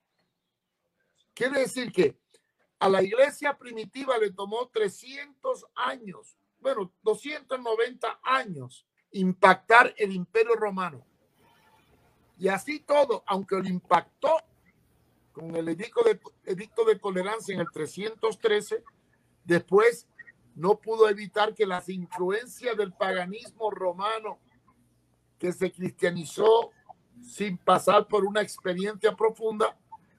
Quiere 1.35 1.61
decir 1.61 1.93
que 1.93 2.19
a 2.79 2.89
la 2.89 3.03
iglesia 3.03 3.57
primitiva 3.59 4.17
le 4.17 4.33
tomó 4.33 4.69
300 4.69 5.67
años, 5.75 6.39
bueno, 6.59 6.95
290 7.03 8.21
años 8.23 8.87
impactar 9.13 9.95
el 9.99 10.13
imperio 10.13 10.55
romano. 10.55 11.07
Y 12.41 12.49
así 12.49 12.81
todo, 12.81 13.23
aunque 13.27 13.57
lo 13.57 13.69
impactó 13.69 14.31
con 15.31 15.55
el 15.55 15.69
edicto 15.69 16.03
de, 16.03 16.19
edicto 16.47 16.85
tolerancia 16.99 17.55
en 17.55 17.61
el 17.61 17.71
313, 17.71 18.83
después 19.45 20.09
no 20.55 20.79
pudo 20.79 21.09
evitar 21.11 21.55
que 21.55 21.67
las 21.67 21.91
influencias 21.91 22.77
del 22.79 22.95
paganismo 22.95 23.71
romano 23.71 24.39
que 25.39 25.53
se 25.53 25.71
cristianizó 25.71 26.71
sin 27.23 27.59
pasar 27.59 28.09
por 28.09 28.25
una 28.25 28.41
experiencia 28.41 29.15
profunda, 29.15 29.77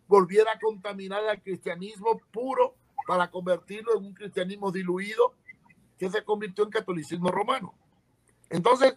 volviera 0.07 0.51
a 0.51 0.60
contaminar 0.60 1.25
al 1.27 1.41
cristianismo 1.41 2.21
puro 2.31 2.75
para 3.07 3.31
convertirlo 3.31 3.97
en 3.97 4.05
un 4.05 4.13
cristianismo 4.13 4.71
diluido 4.71 5.34
que 5.97 6.10
se 6.12 6.23
convirtió 6.23 6.65
en 6.65 6.69
catolicismo 6.69 7.31
romano. 7.31 7.73
Entonces, 8.49 8.95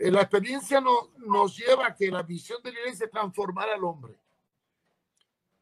la 0.00 0.22
experiencia 0.22 0.80
nos 0.80 1.56
lleva 1.56 1.86
a 1.88 1.94
que 1.94 2.10
la 2.10 2.22
visión 2.22 2.62
de 2.62 2.72
la 2.72 2.80
iglesia 2.80 3.10
transformar 3.10 3.68
al 3.68 3.84
hombre, 3.84 4.18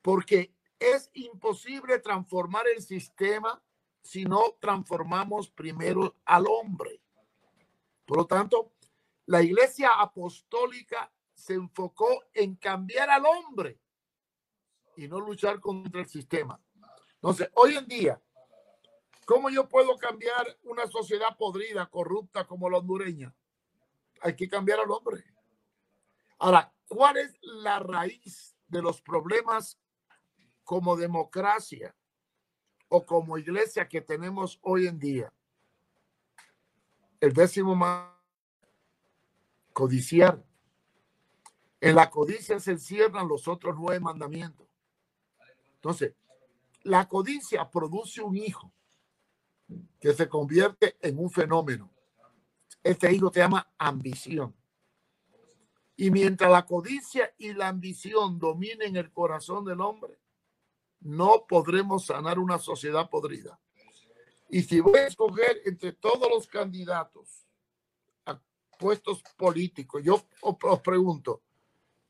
porque 0.02 0.54
es 0.78 1.10
imposible 1.14 1.98
transformar 2.00 2.66
el 2.68 2.82
sistema 2.82 3.62
si 4.02 4.24
no 4.24 4.56
transformamos 4.60 5.50
primero 5.50 6.14
al 6.24 6.46
hombre. 6.46 7.00
Por 8.04 8.18
lo 8.18 8.26
tanto, 8.26 8.72
La 9.28 9.42
iglesia 9.42 9.90
apostólica 10.00 11.12
se 11.34 11.54
enfocó 11.54 12.24
en 12.32 12.54
cambiar 12.54 13.10
al 13.10 13.24
hombre 13.26 13.80
y 14.96 15.08
no 15.08 15.20
luchar 15.20 15.58
contra 15.58 16.00
el 16.00 16.08
sistema. 16.08 16.60
Entonces, 17.14 17.50
hoy 17.54 17.74
en 17.74 17.86
día, 17.88 18.22
¿cómo 19.24 19.50
yo 19.50 19.68
puedo 19.68 19.96
cambiar 19.96 20.46
una 20.62 20.86
sociedad 20.86 21.36
podrida, 21.36 21.86
corrupta 21.86 22.46
como 22.46 22.70
la 22.70 22.78
hondureña? 22.78 23.34
Hay 24.20 24.34
que 24.34 24.48
cambiar 24.48 24.80
al 24.80 24.90
hombre. 24.90 25.24
Ahora, 26.38 26.72
¿cuál 26.88 27.16
es 27.18 27.36
la 27.42 27.78
raíz 27.78 28.56
de 28.68 28.82
los 28.82 29.00
problemas 29.00 29.78
como 30.64 30.96
democracia 30.96 31.94
o 32.88 33.04
como 33.04 33.38
iglesia 33.38 33.88
que 33.88 34.00
tenemos 34.00 34.58
hoy 34.62 34.86
en 34.86 34.98
día? 34.98 35.32
El 37.20 37.32
décimo 37.32 37.74
más 37.74 38.16
codiciar. 39.72 40.42
En 41.80 41.94
la 41.94 42.10
codicia 42.10 42.58
se 42.58 42.72
encierran 42.72 43.28
los 43.28 43.46
otros 43.46 43.76
nueve 43.78 44.00
mandamientos. 44.00 44.66
Entonces, 45.74 46.14
la 46.82 47.06
codicia 47.08 47.68
produce 47.70 48.22
un 48.22 48.36
hijo 48.36 48.72
que 50.00 50.14
se 50.14 50.28
convierte 50.28 50.96
en 51.00 51.18
un 51.18 51.30
fenómeno. 51.30 51.92
Este 52.86 53.12
hijo 53.12 53.32
se 53.32 53.40
llama 53.40 53.68
ambición. 53.78 54.54
Y 55.96 56.12
mientras 56.12 56.48
la 56.52 56.64
codicia 56.64 57.34
y 57.36 57.52
la 57.52 57.66
ambición 57.66 58.38
dominen 58.38 58.94
el 58.94 59.10
corazón 59.12 59.64
del 59.64 59.80
hombre, 59.80 60.20
no 61.00 61.46
podremos 61.48 62.06
sanar 62.06 62.38
una 62.38 62.58
sociedad 62.58 63.10
podrida. 63.10 63.58
Y 64.50 64.62
si 64.62 64.78
voy 64.78 65.00
a 65.00 65.08
escoger 65.08 65.62
entre 65.64 65.94
todos 65.94 66.30
los 66.30 66.46
candidatos 66.46 67.48
a 68.24 68.40
puestos 68.78 69.20
políticos, 69.36 70.02
yo 70.04 70.22
os 70.42 70.80
pregunto, 70.80 71.42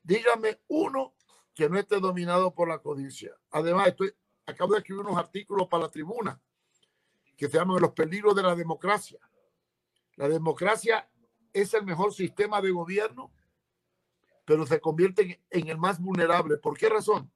dígame 0.02 0.60
uno 0.68 1.14
que 1.54 1.70
no 1.70 1.78
esté 1.78 2.00
dominado 2.00 2.52
por 2.52 2.68
la 2.68 2.80
codicia. 2.80 3.34
Además, 3.50 3.88
estoy, 3.88 4.12
acabo 4.44 4.74
de 4.74 4.80
escribir 4.80 5.06
unos 5.06 5.16
artículos 5.16 5.68
para 5.68 5.84
la 5.84 5.90
tribuna 5.90 6.38
que 7.34 7.48
se 7.48 7.56
llaman 7.56 7.80
Los 7.80 7.92
peligros 7.92 8.36
de 8.36 8.42
la 8.42 8.54
democracia. 8.54 9.18
La 10.16 10.28
democracia 10.28 11.08
es 11.52 11.74
el 11.74 11.84
mejor 11.84 12.12
sistema 12.12 12.60
de 12.60 12.70
gobierno, 12.70 13.32
pero 14.44 14.66
se 14.66 14.80
convierte 14.80 15.42
en 15.50 15.68
el 15.68 15.78
más 15.78 16.00
vulnerable. 16.00 16.56
¿Por 16.56 16.76
qué 16.76 16.88
razón? 16.88 17.30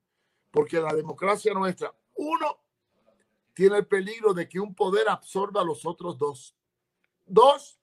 Porque 0.51 0.81
la 0.81 0.95
democracia 0.95 1.53
nuestra, 1.53 1.95
uno, 2.15 2.63
tiene 3.53 3.77
el 3.77 3.87
peligro 3.87 4.33
de 4.33 4.49
que 4.49 4.61
un 4.61 4.75
poder 4.75 5.09
absorba 5.09 5.61
a 5.61 5.65
los 5.65 5.85
otros 5.85 6.17
dos. 6.17 6.57
Dos, 7.27 7.79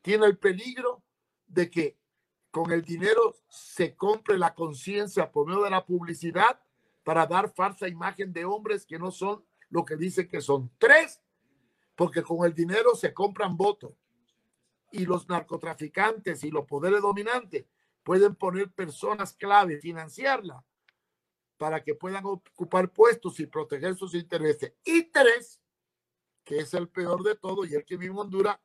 tiene 0.00 0.26
el 0.26 0.38
peligro 0.38 1.02
de 1.46 1.70
que 1.70 1.98
con 2.50 2.72
el 2.72 2.82
dinero 2.82 3.36
se 3.48 3.94
compre 3.94 4.38
la 4.38 4.54
conciencia 4.54 5.30
por 5.30 5.46
medio 5.46 5.62
de 5.62 5.70
la 5.70 5.84
publicidad 5.84 6.60
para 7.04 7.26
dar 7.26 7.52
falsa 7.52 7.88
imagen 7.88 8.32
de 8.32 8.44
hombres 8.44 8.86
que 8.86 8.98
no 8.98 9.10
son 9.10 9.44
lo 9.68 9.84
que 9.84 9.96
dicen 9.96 10.28
que 10.28 10.40
son. 10.40 10.70
Tres, 10.78 11.20
porque 11.94 12.22
con 12.22 12.46
el 12.46 12.54
dinero 12.54 12.94
se 12.94 13.12
compran 13.12 13.56
votos 13.56 14.01
y 14.92 15.06
los 15.06 15.28
narcotraficantes 15.28 16.44
y 16.44 16.50
los 16.50 16.66
poderes 16.66 17.00
dominantes 17.00 17.66
pueden 18.02 18.34
poner 18.34 18.70
personas 18.70 19.32
clave, 19.34 19.78
financiarla 19.78 20.64
para 21.56 21.82
que 21.82 21.94
puedan 21.94 22.24
ocupar 22.26 22.92
puestos 22.92 23.38
y 23.40 23.46
proteger 23.46 23.94
sus 23.94 24.14
intereses. 24.14 24.74
Y 24.84 25.04
tres, 25.04 25.60
que 26.44 26.58
es 26.58 26.74
el 26.74 26.88
peor 26.88 27.22
de 27.22 27.36
todo 27.36 27.64
y 27.64 27.74
el 27.74 27.84
que 27.84 27.96
vive 27.96 28.12
en 28.12 28.18
Honduras, 28.18 28.58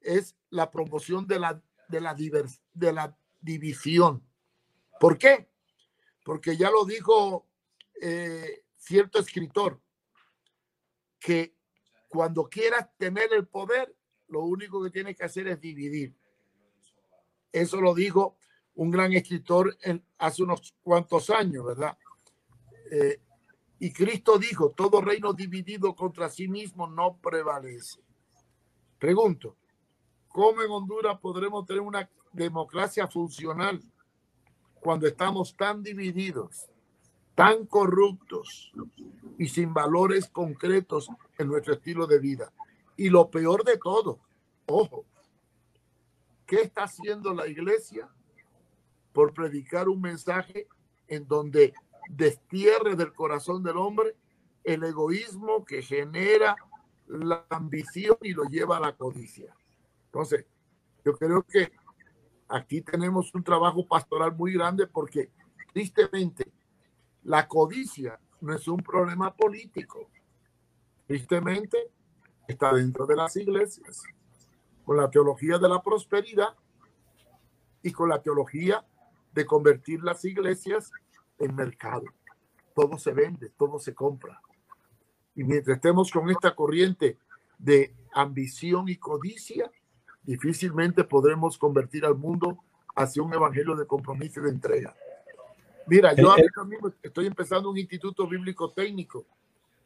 es 0.00 0.36
la 0.48 0.70
promoción 0.70 1.26
de 1.26 1.38
la, 1.38 1.62
de 1.88 2.00
la, 2.00 2.16
de 2.72 2.92
la 2.92 3.16
división. 3.40 4.26
¿Por 4.98 5.18
qué? 5.18 5.50
Porque 6.24 6.56
ya 6.56 6.70
lo 6.70 6.84
dijo 6.84 7.46
eh, 8.00 8.64
cierto 8.76 9.18
escritor, 9.18 9.80
que 11.18 11.54
cuando 12.08 12.48
quieras 12.48 12.88
tener 12.96 13.32
el 13.34 13.46
poder, 13.46 13.94
lo 14.30 14.44
único 14.44 14.82
que 14.82 14.90
tienes 14.90 15.16
que 15.16 15.24
hacer 15.24 15.48
es 15.48 15.60
dividir. 15.60 16.14
Eso 17.52 17.80
lo 17.80 17.94
dijo 17.94 18.36
un 18.76 18.90
gran 18.90 19.12
escritor 19.12 19.76
en, 19.82 20.02
hace 20.18 20.42
unos 20.42 20.74
cuantos 20.82 21.30
años, 21.30 21.64
¿verdad? 21.64 21.96
Eh, 22.90 23.20
y 23.80 23.92
Cristo 23.92 24.38
dijo, 24.38 24.70
todo 24.70 25.00
reino 25.00 25.32
dividido 25.32 25.94
contra 25.94 26.28
sí 26.28 26.48
mismo 26.48 26.86
no 26.86 27.16
prevalece. 27.16 28.00
Pregunto, 28.98 29.56
¿cómo 30.28 30.62
en 30.62 30.70
Honduras 30.70 31.18
podremos 31.18 31.66
tener 31.66 31.82
una 31.82 32.08
democracia 32.32 33.08
funcional 33.08 33.82
cuando 34.80 35.06
estamos 35.06 35.54
tan 35.56 35.82
divididos, 35.82 36.66
tan 37.34 37.66
corruptos 37.66 38.72
y 39.38 39.48
sin 39.48 39.72
valores 39.72 40.28
concretos 40.28 41.08
en 41.38 41.48
nuestro 41.48 41.74
estilo 41.74 42.06
de 42.06 42.18
vida. 42.18 42.52
Y 43.00 43.08
lo 43.08 43.30
peor 43.30 43.64
de 43.64 43.78
todo, 43.78 44.20
ojo, 44.66 45.06
¿qué 46.46 46.56
está 46.56 46.82
haciendo 46.82 47.32
la 47.32 47.46
iglesia 47.46 48.10
por 49.14 49.32
predicar 49.32 49.88
un 49.88 50.02
mensaje 50.02 50.68
en 51.08 51.26
donde 51.26 51.72
destierre 52.10 52.96
del 52.96 53.14
corazón 53.14 53.62
del 53.62 53.78
hombre 53.78 54.14
el 54.64 54.84
egoísmo 54.84 55.64
que 55.64 55.80
genera 55.80 56.54
la 57.06 57.46
ambición 57.48 58.18
y 58.20 58.34
lo 58.34 58.44
lleva 58.44 58.76
a 58.76 58.80
la 58.80 58.94
codicia? 58.94 59.56
Entonces, 60.04 60.44
yo 61.02 61.16
creo 61.16 61.42
que 61.42 61.72
aquí 62.48 62.82
tenemos 62.82 63.34
un 63.34 63.42
trabajo 63.42 63.88
pastoral 63.88 64.36
muy 64.36 64.52
grande 64.52 64.86
porque 64.86 65.30
tristemente 65.72 66.52
la 67.22 67.48
codicia 67.48 68.20
no 68.42 68.54
es 68.54 68.68
un 68.68 68.82
problema 68.82 69.34
político. 69.34 70.10
Tristemente 71.06 71.90
está 72.50 72.72
dentro 72.74 73.06
de 73.06 73.16
las 73.16 73.36
iglesias, 73.36 74.02
con 74.84 74.96
la 74.96 75.10
teología 75.10 75.58
de 75.58 75.68
la 75.68 75.82
prosperidad 75.82 76.54
y 77.82 77.92
con 77.92 78.08
la 78.08 78.20
teología 78.20 78.84
de 79.32 79.46
convertir 79.46 80.02
las 80.02 80.24
iglesias 80.24 80.90
en 81.38 81.54
mercado. 81.54 82.04
Todo 82.74 82.98
se 82.98 83.12
vende, 83.12 83.50
todo 83.50 83.78
se 83.78 83.94
compra. 83.94 84.40
Y 85.34 85.44
mientras 85.44 85.76
estemos 85.76 86.10
con 86.10 86.28
esta 86.30 86.54
corriente 86.54 87.18
de 87.58 87.94
ambición 88.12 88.88
y 88.88 88.96
codicia, 88.96 89.70
difícilmente 90.22 91.04
podremos 91.04 91.56
convertir 91.56 92.04
al 92.04 92.16
mundo 92.16 92.58
hacia 92.96 93.22
un 93.22 93.32
evangelio 93.32 93.76
de 93.76 93.86
compromiso 93.86 94.40
y 94.40 94.44
de 94.44 94.50
entrega. 94.50 94.94
Mira, 95.86 96.14
yo 96.14 96.36
eh, 96.36 96.46
ahora 96.56 96.68
mismo 96.68 96.92
estoy 97.02 97.26
empezando 97.26 97.70
un 97.70 97.78
instituto 97.78 98.26
bíblico 98.26 98.70
técnico 98.72 99.24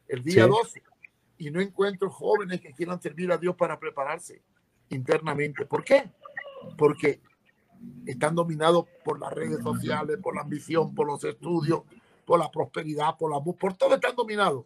el 0.07 0.23
día 0.23 0.47
12 0.47 0.83
y 1.37 1.51
no 1.51 1.59
encuentro 1.59 2.09
jóvenes 2.09 2.61
que 2.61 2.73
quieran 2.73 3.01
servir 3.01 3.31
a 3.31 3.37
Dios 3.37 3.55
para 3.55 3.79
prepararse 3.79 4.41
internamente. 4.89 5.65
¿Por 5.65 5.83
qué? 5.83 6.11
Porque 6.77 7.21
están 8.05 8.35
dominados 8.35 8.85
por 9.03 9.19
las 9.19 9.33
redes 9.33 9.61
sociales, 9.61 10.17
por 10.21 10.35
la 10.35 10.41
ambición, 10.41 10.95
por 10.95 11.07
los 11.07 11.23
estudios, 11.23 11.83
por 12.25 12.39
la 12.39 12.49
prosperidad, 12.49 13.17
por 13.17 13.31
la 13.31 13.41
por 13.43 13.73
todo 13.75 13.95
están 13.95 14.15
dominados. 14.15 14.65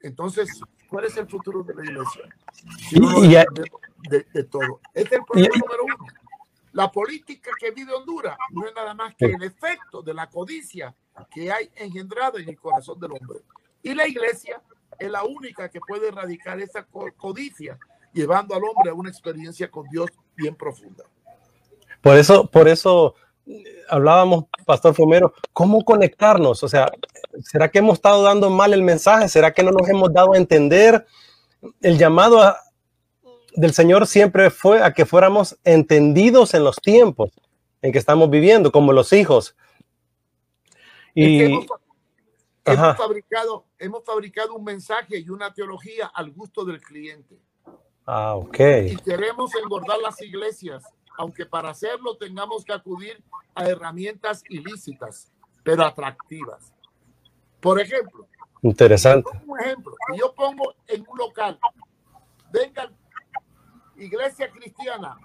Entonces, 0.00 0.60
¿cuál 0.88 1.04
es 1.04 1.16
el 1.16 1.28
futuro 1.28 1.62
de 1.62 1.74
la 1.74 1.84
iglesia? 1.84 2.22
de, 4.08 4.44
todo. 4.44 4.80
Este 4.94 5.16
es 5.16 5.20
el 5.20 5.24
problema 5.24 5.56
número 5.58 5.84
uno. 5.84 6.06
La 6.72 6.90
política 6.90 7.50
que 7.58 7.72
vive 7.72 7.92
Honduras 7.92 8.38
no 8.52 8.66
es 8.66 8.74
nada 8.74 8.94
más 8.94 9.14
que 9.16 9.26
el 9.26 9.42
efecto 9.42 10.02
de 10.02 10.14
la 10.14 10.30
codicia 10.30 10.94
que 11.30 11.50
hay 11.50 11.70
engendrada 11.74 12.40
en 12.40 12.48
el 12.48 12.58
corazón 12.58 12.98
del 13.00 13.12
hombre. 13.12 13.40
Y 13.82 13.94
la 13.94 14.06
iglesia 14.06 14.62
es 15.00 15.10
la 15.10 15.24
única 15.24 15.68
que 15.68 15.80
puede 15.80 16.08
erradicar 16.08 16.60
esa 16.60 16.86
codicia, 17.16 17.78
llevando 18.12 18.54
al 18.54 18.62
hombre 18.64 18.90
a 18.90 18.94
una 18.94 19.08
experiencia 19.08 19.70
con 19.70 19.88
Dios 19.88 20.10
bien 20.36 20.54
profunda. 20.54 21.04
Por 22.02 22.16
eso, 22.16 22.46
por 22.46 22.68
eso 22.68 23.14
eh, 23.46 23.64
hablábamos, 23.88 24.44
Pastor 24.66 24.94
Fomero, 24.94 25.32
¿cómo 25.52 25.84
conectarnos? 25.84 26.62
O 26.62 26.68
sea, 26.68 26.90
¿será 27.42 27.70
que 27.70 27.78
hemos 27.78 27.94
estado 27.94 28.22
dando 28.22 28.50
mal 28.50 28.72
el 28.74 28.82
mensaje? 28.82 29.28
¿Será 29.28 29.52
que 29.52 29.62
no 29.62 29.70
nos 29.70 29.88
hemos 29.88 30.12
dado 30.12 30.34
a 30.34 30.36
entender? 30.36 31.06
El 31.80 31.98
llamado 31.98 32.42
a, 32.42 32.58
del 33.54 33.72
Señor 33.72 34.06
siempre 34.06 34.50
fue 34.50 34.82
a 34.82 34.92
que 34.92 35.06
fuéramos 35.06 35.58
entendidos 35.64 36.54
en 36.54 36.64
los 36.64 36.76
tiempos 36.76 37.30
en 37.82 37.92
que 37.92 37.98
estamos 37.98 38.28
viviendo, 38.28 38.70
como 38.70 38.92
los 38.92 39.12
hijos. 39.12 39.56
Y 41.14 41.58
hemos, 42.72 42.96
fabricado, 42.96 43.66
hemos 43.78 44.04
fabricado 44.04 44.54
un 44.54 44.64
mensaje 44.64 45.18
y 45.18 45.30
una 45.30 45.52
teología 45.52 46.06
al 46.06 46.30
gusto 46.30 46.64
del 46.64 46.80
cliente. 46.80 47.38
Ah, 48.06 48.34
ok. 48.34 48.58
Y 48.86 48.96
queremos 48.96 49.54
engordar 49.54 49.98
las 49.98 50.20
iglesias, 50.22 50.84
aunque 51.16 51.46
para 51.46 51.70
hacerlo 51.70 52.16
tengamos 52.16 52.64
que 52.64 52.72
acudir 52.72 53.22
a 53.54 53.68
herramientas 53.68 54.42
ilícitas, 54.48 55.30
pero 55.62 55.84
atractivas. 55.84 56.72
Por 57.60 57.80
ejemplo, 57.80 58.26
interesante. 58.62 59.30
Un 59.46 59.60
ejemplo, 59.60 59.94
yo 60.16 60.34
pongo 60.34 60.74
en 60.86 61.04
un 61.06 61.18
local, 61.18 61.58
vengan 62.50 62.96
iglesia 63.96 64.50
cristiana, 64.50 65.16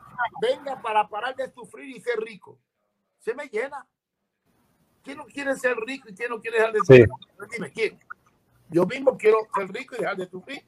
venga 0.41 0.81
para 0.81 1.08
parar 1.08 1.36
de 1.36 1.51
sufrir 1.51 1.95
y 1.95 2.01
ser 2.01 2.19
rico. 2.19 2.60
Se 3.19 3.34
me 3.34 3.47
llena. 3.47 3.88
¿Quién 5.05 5.17
no 5.19 5.25
quiere 5.25 5.55
ser 5.55 5.77
rico 5.77 6.09
y 6.09 6.15
quién 6.15 6.31
no 6.31 6.41
quiere 6.41 6.57
dejar 6.57 6.73
de 6.73 6.79
sufrir? 6.79 7.07
Dime, 7.51 7.71
¿quién? 7.71 7.99
Yo 8.69 8.87
mismo 8.87 9.15
quiero 9.15 9.37
ser 9.55 9.67
rico 9.71 9.95
y 9.95 9.99
dejar 9.99 10.17
de 10.17 10.27
sufrir. 10.27 10.65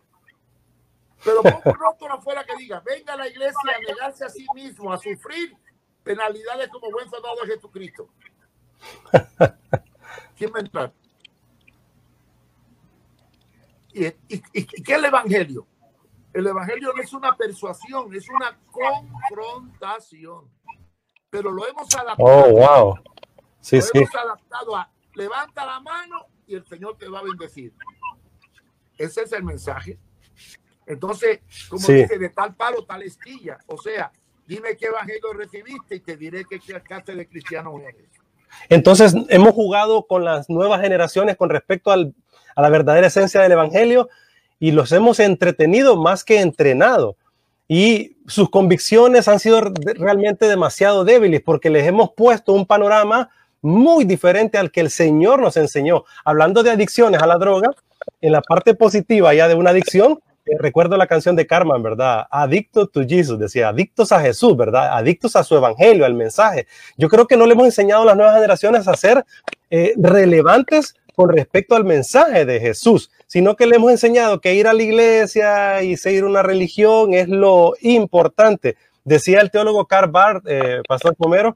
Pero 1.26 1.42
pongo 1.42 1.62
un 1.66 1.74
rótulo 1.74 2.14
afuera 2.14 2.46
que 2.46 2.56
diga, 2.56 2.80
venga 2.86 3.14
a 3.14 3.18
la 3.18 3.28
iglesia 3.28 3.76
a 3.76 3.80
negarse 3.80 4.24
a 4.24 4.30
sí 4.30 4.46
mismo, 4.54 4.94
a 4.94 4.98
sufrir 5.00 5.58
penalidades 6.04 6.70
como 6.70 6.92
buen 6.92 7.10
soldado 7.10 7.36
de 7.42 7.56
Jesucristo. 7.56 8.10
¿Quién 10.38 10.52
va 10.54 10.58
a 10.58 10.62
entrar? 10.62 10.94
¿Y, 13.92 14.06
y, 14.06 14.14
y 14.30 14.64
qué 14.84 14.94
es 14.94 15.00
el 15.00 15.06
Evangelio? 15.06 15.66
El 16.32 16.46
Evangelio 16.46 16.94
no 16.96 17.02
es 17.02 17.12
una 17.14 17.36
persuasión, 17.36 18.14
es 18.14 18.30
una 18.30 18.56
confrontación. 18.72 20.48
Pero 21.32 21.52
lo 21.52 21.68
hemos 21.68 21.94
adaptado. 21.96 22.16
Oh, 22.20 22.52
wow. 22.52 23.00
Sí, 23.62 23.82
sí. 23.82 24.04
adaptado 24.22 24.76
a 24.76 24.90
levanta 25.16 25.66
la 25.66 25.80
mano 25.80 26.28
y 26.46 26.56
el 26.56 26.66
Señor 26.68 26.96
te 26.98 27.08
va 27.10 27.20
a 27.20 27.24
bendecir. 27.24 27.74
Ese 28.98 29.24
es 29.24 29.32
el 29.34 29.44
mensaje. 29.44 29.98
Entonces, 30.86 31.40
como 31.70 31.82
Sí. 31.82 31.94
dice, 31.94 32.18
de 32.18 32.30
tal 32.30 32.56
palo, 32.56 32.84
tal 32.86 33.04
estilla. 33.04 33.58
O 33.68 33.78
sea, 33.78 34.12
dime 34.48 34.78
qué 34.78 34.86
evangelio 34.88 35.34
recibiste 35.34 35.96
y 35.96 36.00
te 36.00 36.16
diré 36.18 36.46
qué 36.50 36.60
clase 36.60 37.14
de 37.16 37.28
cristiano 37.28 37.78
eres. 37.80 38.08
Entonces, 38.70 39.14
hemos 39.30 39.54
jugado 39.54 40.04
con 40.08 40.24
las 40.24 40.50
nuevas 40.50 40.82
generaciones 40.82 41.36
con 41.36 41.50
respecto 41.50 41.92
al- 41.92 42.14
a 42.56 42.62
la 42.62 42.70
verdadera 42.70 43.08
esencia 43.08 43.42
del 43.42 43.52
Evangelio 43.52 44.10
y 44.60 44.72
los 44.72 44.92
hemos 44.92 45.20
entretenido 45.20 45.96
más 45.98 46.24
que 46.24 46.40
entrenado. 46.40 47.18
Y 47.68 48.18
sus 48.28 48.50
convicciones 48.50 49.28
han 49.28 49.40
sido 49.40 49.62
realmente 49.62 50.48
demasiado 50.48 51.04
débiles 51.04 51.42
porque 51.42 51.70
les 51.70 51.86
hemos 51.86 52.12
puesto 52.14 52.54
un 52.54 52.66
panorama 52.66 53.30
muy 53.62 54.06
diferente 54.06 54.58
al 54.58 54.72
que 54.72 54.82
el 54.82 54.90
Señor 54.90 55.42
nos 55.42 55.58
enseñó. 55.58 56.04
Hablando 56.24 56.64
de 56.64 56.72
adicciones 56.72 57.22
a 57.22 57.28
la 57.28 57.38
droga, 57.38 57.72
en 58.22 58.32
la 58.32 58.42
parte 58.42 58.74
positiva 58.74 59.34
ya 59.34 59.48
de 59.48 59.56
una 59.56 59.72
adicción, 59.72 60.20
eh, 60.46 60.56
recuerdo 60.60 60.98
la 60.98 61.08
canción 61.08 61.36
de 61.36 61.46
Carmen, 61.46 61.84
¿verdad? 61.84 62.26
Adicto 62.32 62.88
to 62.88 63.02
Jesus, 63.08 63.38
decía, 63.38 63.70
adictos 63.70 64.12
a 64.12 64.20
Jesús, 64.22 64.56
¿verdad? 64.56 64.98
Adictos 64.98 65.36
a 65.36 65.44
su 65.44 65.56
evangelio, 65.56 66.06
al 66.06 66.14
mensaje. 66.14 66.68
Yo 66.98 67.10
creo 67.10 67.28
que 67.28 67.38
no 67.38 67.46
le 67.46 67.54
hemos 67.54 67.66
enseñado 67.66 68.04
a 68.04 68.06
las 68.06 68.16
nuevas 68.16 68.36
generaciones 68.36 68.88
a 68.88 68.96
ser 68.96 69.26
eh, 69.70 69.94
relevantes 69.98 70.96
con 71.16 71.30
respecto 71.30 71.76
al 71.76 71.84
mensaje 71.84 72.46
de 72.46 72.60
Jesús, 72.60 73.10
sino 73.26 73.56
que 73.56 73.66
le 73.66 73.78
hemos 73.78 73.92
enseñado 73.92 74.40
que 74.40 74.54
ir 74.54 74.68
a 74.68 74.74
la 74.74 74.84
iglesia 74.84 75.82
y 75.82 75.98
seguir 75.98 76.24
una 76.24 76.44
religión 76.44 77.14
es 77.14 77.28
lo 77.28 77.74
importante. 77.82 78.78
Decía 79.04 79.42
el 79.42 79.50
teólogo 79.50 79.88
Karl 79.88 80.12
Barth, 80.12 80.44
eh, 80.48 80.82
Pastor 80.88 81.16
Pomero, 81.16 81.56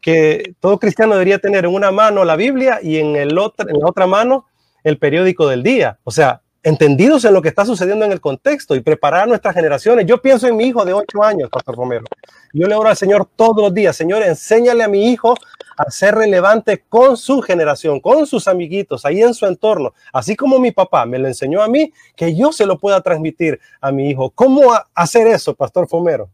que 0.00 0.54
todo 0.60 0.78
cristiano 0.78 1.12
debería 1.12 1.38
tener 1.38 1.64
en 1.64 1.74
una 1.74 1.90
mano 1.90 2.24
la 2.24 2.36
Biblia 2.36 2.80
y 2.82 2.98
en, 2.98 3.16
el 3.16 3.38
otro, 3.38 3.68
en 3.68 3.78
la 3.78 3.86
otra 3.86 4.06
mano 4.06 4.46
el 4.84 4.98
periódico 4.98 5.46
del 5.48 5.62
día. 5.62 5.98
O 6.04 6.10
sea, 6.10 6.42
entendidos 6.62 7.24
en 7.24 7.34
lo 7.34 7.42
que 7.42 7.48
está 7.48 7.64
sucediendo 7.64 8.04
en 8.04 8.12
el 8.12 8.20
contexto 8.20 8.74
y 8.74 8.80
preparar 8.80 9.22
a 9.22 9.26
nuestras 9.26 9.54
generaciones. 9.54 10.06
Yo 10.06 10.20
pienso 10.20 10.46
en 10.46 10.56
mi 10.56 10.64
hijo 10.64 10.84
de 10.84 10.92
8 10.92 11.22
años, 11.22 11.50
Pastor 11.50 11.76
Romero. 11.76 12.04
Yo 12.52 12.66
le 12.66 12.74
oro 12.74 12.88
al 12.88 12.96
Señor 12.96 13.28
todos 13.36 13.62
los 13.62 13.74
días, 13.74 13.96
Señor, 13.96 14.22
enséñale 14.22 14.84
a 14.84 14.88
mi 14.88 15.10
hijo 15.10 15.34
a 15.76 15.90
ser 15.90 16.14
relevante 16.14 16.84
con 16.88 17.16
su 17.16 17.40
generación, 17.40 18.00
con 18.00 18.26
sus 18.26 18.48
amiguitos, 18.48 19.04
ahí 19.04 19.22
en 19.22 19.34
su 19.34 19.46
entorno. 19.46 19.94
Así 20.12 20.34
como 20.34 20.58
mi 20.58 20.72
papá 20.72 21.06
me 21.06 21.18
lo 21.18 21.28
enseñó 21.28 21.62
a 21.62 21.68
mí, 21.68 21.92
que 22.16 22.34
yo 22.34 22.52
se 22.52 22.66
lo 22.66 22.78
pueda 22.78 23.00
transmitir 23.00 23.60
a 23.80 23.92
mi 23.92 24.10
hijo. 24.10 24.30
¿Cómo 24.30 24.72
hacer 24.94 25.28
eso, 25.28 25.54
Pastor 25.54 25.88
Fomero? 25.88 26.28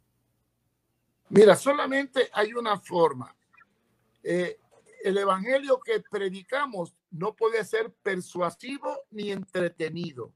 Mira, 1.29 1.57
solamente 1.57 2.29
hay 2.33 2.55
una 2.55 2.79
forma. 2.79 3.35
Eh, 4.25 4.59
el 5.03 5.19
evangelio 5.19 5.79
que 5.81 6.01
predicamos 6.01 6.97
no 7.11 7.37
puede 7.37 7.63
ser 7.65 7.93
persuasivo 8.03 9.03
ni 9.11 9.31
entretenido. 9.31 10.35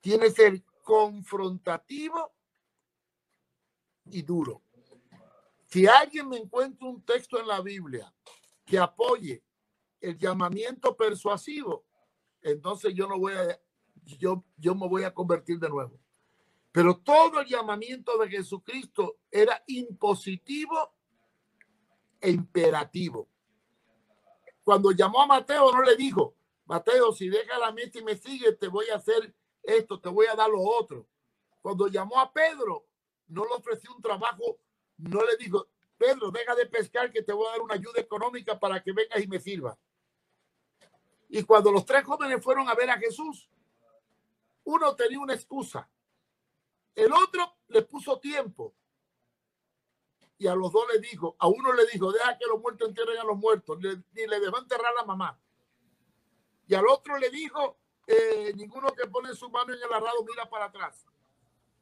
Tiene 0.00 0.26
que 0.26 0.32
ser 0.32 0.62
confrontativo 0.82 2.34
y 4.04 4.22
duro. 4.22 4.62
Si 5.64 5.86
alguien 5.86 6.28
me 6.28 6.36
encuentra 6.36 6.86
un 6.86 7.02
texto 7.02 7.40
en 7.40 7.46
la 7.46 7.62
Biblia 7.62 8.14
que 8.64 8.78
apoye 8.78 9.42
el 10.00 10.18
llamamiento 10.18 10.94
persuasivo, 10.94 11.86
entonces 12.42 12.94
yo 12.94 13.08
no 13.08 13.18
voy 13.18 13.32
a, 13.32 13.58
yo, 14.18 14.44
yo 14.58 14.74
me 14.74 14.86
voy 14.86 15.04
a 15.04 15.14
convertir 15.14 15.58
de 15.58 15.70
nuevo. 15.70 15.98
Pero 16.72 16.98
todo 16.98 17.40
el 17.40 17.48
llamamiento 17.48 18.18
de 18.18 18.28
Jesucristo 18.28 19.18
era 19.30 19.62
impositivo 19.66 20.97
e 22.20 22.30
imperativo. 22.30 23.28
Cuando 24.62 24.90
llamó 24.90 25.22
a 25.22 25.26
Mateo, 25.26 25.72
no 25.72 25.82
le 25.82 25.96
dijo, 25.96 26.34
Mateo, 26.66 27.12
si 27.12 27.28
deja 27.28 27.58
la 27.58 27.72
meta 27.72 27.98
y 27.98 28.04
me 28.04 28.16
sigue, 28.16 28.52
te 28.52 28.68
voy 28.68 28.88
a 28.90 28.96
hacer 28.96 29.34
esto, 29.62 30.00
te 30.00 30.08
voy 30.08 30.26
a 30.26 30.34
dar 30.34 30.50
lo 30.50 30.60
otro. 30.60 31.06
Cuando 31.62 31.88
llamó 31.88 32.20
a 32.20 32.32
Pedro, 32.32 32.86
no 33.28 33.44
le 33.44 33.54
ofreció 33.54 33.94
un 33.94 34.02
trabajo, 34.02 34.58
no 34.98 35.24
le 35.24 35.36
dijo, 35.36 35.68
Pedro, 35.96 36.30
deja 36.30 36.54
de 36.54 36.66
pescar 36.66 37.10
que 37.10 37.22
te 37.22 37.32
voy 37.32 37.46
a 37.46 37.50
dar 37.50 37.60
una 37.60 37.74
ayuda 37.74 38.00
económica 38.00 38.58
para 38.58 38.82
que 38.82 38.92
vengas 38.92 39.22
y 39.22 39.26
me 39.26 39.40
sirva. 39.40 39.78
Y 41.28 41.42
cuando 41.42 41.72
los 41.72 41.84
tres 41.84 42.04
jóvenes 42.04 42.42
fueron 42.42 42.68
a 42.68 42.74
ver 42.74 42.90
a 42.90 42.98
Jesús, 42.98 43.50
uno 44.64 44.94
tenía 44.94 45.20
una 45.20 45.34
excusa, 45.34 45.90
el 46.94 47.12
otro 47.12 47.58
le 47.68 47.82
puso 47.82 48.18
tiempo. 48.18 48.74
Y 50.38 50.46
a 50.46 50.54
los 50.54 50.70
dos 50.72 50.84
le 50.92 51.00
dijo, 51.00 51.34
a 51.38 51.48
uno 51.48 51.72
le 51.72 51.84
dijo, 51.86 52.12
deja 52.12 52.38
que 52.38 52.46
los 52.46 52.60
muertos 52.60 52.88
entierren 52.88 53.18
a 53.18 53.24
los 53.24 53.36
muertos, 53.36 53.78
le- 53.82 54.02
ni 54.12 54.26
le 54.26 54.38
dejó 54.40 54.58
enterrar 54.58 54.92
a 54.92 55.00
la 55.00 55.04
mamá. 55.04 55.38
Y 56.68 56.74
al 56.74 56.86
otro 56.86 57.18
le 57.18 57.28
dijo, 57.30 57.78
eh, 58.06 58.52
ninguno 58.54 58.92
que 58.92 59.06
pone 59.08 59.34
su 59.34 59.50
mano 59.50 59.74
en 59.74 59.82
el 59.82 59.92
arado 59.92 60.24
mira 60.24 60.48
para 60.48 60.66
atrás. 60.66 61.04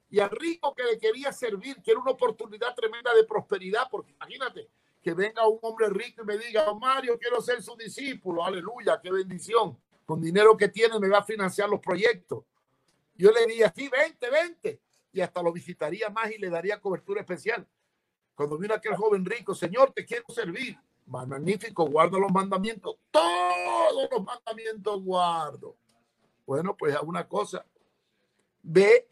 Y 0.09 0.21
al 0.21 0.31
rico 0.31 0.75
que 0.75 0.85
le 0.85 0.99
quería 0.99 1.33
servir, 1.33 1.83
que 1.83 1.91
era 1.91 2.01
una 2.01 2.13
oportunidad 2.13 2.75
tremenda 2.75 3.13
de 3.13 3.25
prosperidad, 3.25 3.89
porque 3.91 4.13
imagínate 4.13 4.71
que 5.03 5.13
venga 5.13 5.47
un 5.47 5.59
hombre 5.63 5.89
rico 5.91 6.23
y 6.23 6.25
me 6.25 6.39
diga, 6.39 6.65
"Don 6.65 6.79
Mario, 6.79 7.19
quiero 7.19 7.41
ser 7.41 7.63
su 7.63 7.77
discípulo, 7.77 8.45
aleluya, 8.45 9.01
qué 9.03 9.11
bendición. 9.13 9.79
Con 10.05 10.21
dinero 10.21 10.57
que 10.57 10.69
tiene 10.69 10.99
me 10.99 11.09
va 11.09 11.19
a 11.19 11.23
financiar 11.25 11.69
los 11.69 11.81
proyectos. 11.81 12.45
Yo 13.17 13.31
le 13.33 13.47
diría, 13.47 13.73
sí, 13.75 13.89
vente, 13.89 14.31
vente. 14.31 14.81
Y 15.13 15.21
hasta 15.21 15.43
lo 15.43 15.53
visitaría 15.53 16.09
más 16.11 16.31
y 16.31 16.39
le 16.39 16.49
daría 16.51 16.81
cobertura 16.81 17.21
especial. 17.21 17.67
Cuando 18.37 18.59
vino 18.59 18.75
aquel 18.75 18.95
joven 18.95 19.25
rico, 19.25 19.55
Señor, 19.55 19.93
te 19.93 20.05
quiero 20.05 20.27
servir. 20.29 20.79
Magnífico, 21.07 21.87
guardo 21.87 22.21
los 22.21 22.31
mandamientos. 22.31 22.97
Todos 23.11 24.11
los 24.11 24.23
mandamientos 24.23 25.03
guardo. 25.03 25.77
Bueno, 26.45 26.77
pues 26.77 26.95
una 27.03 27.27
cosa. 27.27 27.65
Ve, 28.63 29.09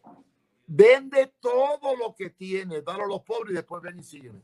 vende 0.67 1.33
todo 1.39 1.95
lo 1.95 2.13
que 2.13 2.29
tienes, 2.29 2.85
dalo 2.85 3.05
a 3.05 3.07
los 3.07 3.21
pobres 3.21 3.53
y 3.53 3.55
después 3.55 3.81
ven 3.81 3.99
y 3.99 4.03
sígueme. 4.03 4.41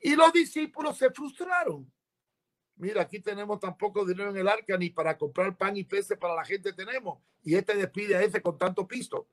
Y 0.00 0.14
los 0.16 0.30
discípulos 0.30 0.98
se 0.98 1.10
frustraron. 1.10 1.90
Mira, 2.76 3.02
aquí 3.02 3.20
tenemos 3.20 3.58
tan 3.58 3.76
poco 3.78 4.04
dinero 4.04 4.30
en 4.30 4.36
el 4.36 4.48
arca 4.48 4.76
ni 4.76 4.90
para 4.90 5.16
comprar 5.16 5.56
pan 5.56 5.76
y 5.78 5.84
peces 5.84 6.18
para 6.18 6.34
la 6.34 6.44
gente 6.44 6.74
tenemos. 6.74 7.20
Y 7.42 7.54
este 7.54 7.74
despide 7.74 8.16
a 8.16 8.22
ese 8.22 8.42
con 8.42 8.58
tanto 8.58 8.86
pisto. 8.86 9.26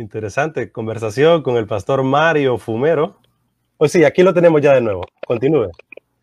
Interesante 0.00 0.72
conversación 0.72 1.42
con 1.42 1.58
el 1.58 1.66
pastor 1.66 2.02
Mario 2.02 2.56
Fumero. 2.56 3.20
Pues 3.76 3.92
sí, 3.92 4.02
aquí 4.02 4.22
lo 4.22 4.32
tenemos 4.32 4.62
ya 4.62 4.72
de 4.72 4.80
nuevo. 4.80 5.02
Continúe. 5.26 5.70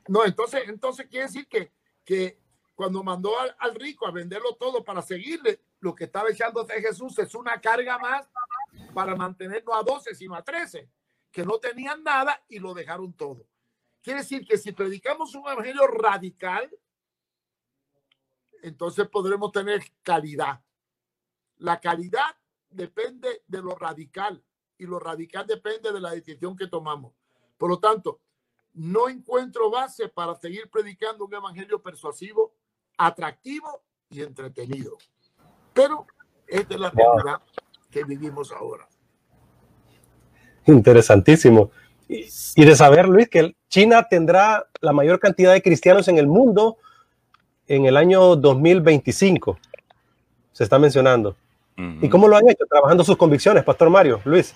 No, 0.08 0.26
entonces, 0.26 0.64
entonces 0.68 1.06
quiere 1.06 1.28
decir 1.28 1.48
que, 1.48 1.72
que 2.04 2.40
cuando 2.74 3.04
mandó 3.04 3.40
al, 3.40 3.56
al 3.60 3.76
rico 3.76 4.08
a 4.08 4.12
venderlo 4.12 4.56
todo 4.56 4.84
para 4.84 5.04
seguirle, 5.04 5.62
lo 5.80 5.94
que 5.94 6.06
estaba 6.06 6.32
echando 6.32 6.64
de 6.64 6.82
Jesús 6.82 7.20
es 7.20 7.36
una 7.36 7.62
carga 7.62 8.00
más 8.00 8.28
para 8.96 9.16
mantenerlo 9.16 9.76
a 9.76 9.84
12, 9.84 10.16
sino 10.16 10.34
a 10.34 10.44
13, 10.44 10.90
que 11.32 11.46
no 11.46 11.60
tenían 11.60 12.04
nada 12.04 12.44
y 12.50 12.58
lo 12.58 12.74
dejaron 12.74 13.14
todo. 13.14 13.46
Quiere 14.02 14.22
decir 14.22 14.44
que 14.44 14.58
si 14.58 14.72
predicamos 14.72 15.36
un 15.36 15.48
evangelio 15.48 15.86
radical, 15.86 16.68
entonces 18.64 19.08
podremos 19.08 19.52
tener 19.52 19.84
calidad. 20.02 20.62
La 21.58 21.80
calidad 21.80 22.36
depende 22.78 23.42
de 23.48 23.62
lo 23.62 23.76
radical 23.76 24.42
y 24.78 24.86
lo 24.86 25.00
radical 25.00 25.46
depende 25.46 25.92
de 25.92 26.00
la 26.00 26.12
decisión 26.12 26.56
que 26.56 26.68
tomamos. 26.68 27.14
Por 27.58 27.70
lo 27.70 27.80
tanto, 27.80 28.22
no 28.74 29.10
encuentro 29.10 29.72
base 29.72 30.08
para 30.08 30.36
seguir 30.36 30.70
predicando 30.70 31.26
un 31.26 31.34
evangelio 31.34 31.82
persuasivo, 31.82 32.54
atractivo 32.98 33.82
y 34.10 34.22
entretenido. 34.22 34.98
Pero 35.74 36.06
esta 36.46 36.76
es 36.76 36.80
la 36.80 36.92
realidad 36.92 37.42
que 37.90 38.04
vivimos 38.04 38.52
ahora. 38.52 38.88
Interesantísimo. 40.68 41.72
Y, 42.08 42.28
y 42.56 42.66
de 42.66 42.76
saber, 42.76 43.08
Luis, 43.08 43.28
que 43.30 43.56
China 43.70 44.08
tendrá 44.08 44.68
la 44.80 44.94
mayor 44.94 45.20
cantidad 45.20 45.54
de 45.54 45.64
cristianos 45.64 46.08
en 46.08 46.20
el 46.20 46.28
mundo 46.28 46.78
en 47.68 47.86
el 47.86 47.98
año 47.98 48.36
2025. 48.36 49.58
Se 50.54 50.64
está 50.64 50.78
mencionando. 50.78 51.36
¿Y 51.78 52.10
cómo 52.10 52.28
lo 52.28 52.36
han 52.36 52.50
hecho? 52.50 52.66
Trabajando 52.66 53.04
sus 53.04 53.18
convicciones, 53.18 53.64
Pastor 53.64 53.90
Mario, 53.90 54.20
Luis. 54.26 54.56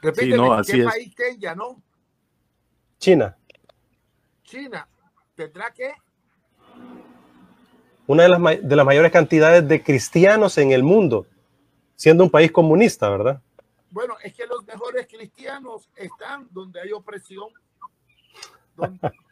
Repíteme, 0.00 0.36
no, 0.36 0.52
así 0.52 0.78
¿qué 0.78 0.84
país 0.84 1.14
Kenia, 1.14 1.54
no? 1.54 1.80
China. 2.98 3.36
China. 4.42 4.88
¿Tendrá 5.36 5.72
que? 5.72 5.92
Una 8.08 8.24
de 8.24 8.28
las, 8.28 8.40
de 8.62 8.76
las 8.76 8.84
mayores 8.84 9.12
cantidades 9.12 9.66
de 9.68 9.82
cristianos 9.84 10.58
en 10.58 10.72
el 10.72 10.82
mundo, 10.82 11.26
siendo 11.94 12.24
un 12.24 12.30
país 12.30 12.50
comunista, 12.50 13.08
¿verdad? 13.08 13.40
Bueno, 13.90 14.16
es 14.24 14.34
que 14.34 14.44
los 14.46 14.64
mejores 14.66 15.06
cristianos 15.06 15.88
están 15.94 16.48
donde 16.50 16.80
hay 16.80 16.90
opresión. 16.90 17.48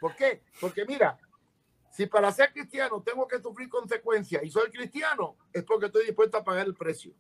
¿Por 0.01 0.15
qué? 0.15 0.43
Porque 0.61 0.85
mira, 0.87 1.19
si 1.91 2.07
para 2.07 2.31
ser 2.33 2.53
cristiano 2.53 3.03
tengo 3.03 3.27
que 3.27 3.41
sufrir 3.41 3.69
consecuencias 3.69 4.43
y 4.45 4.51
soy 4.51 4.71
cristiano, 4.71 5.37
es 5.53 5.65
porque 5.65 5.87
estoy 5.87 6.07
dispuesto 6.07 6.39
a 6.39 6.45
pagar 6.45 6.67
el 6.67 6.75
precio. 6.75 7.13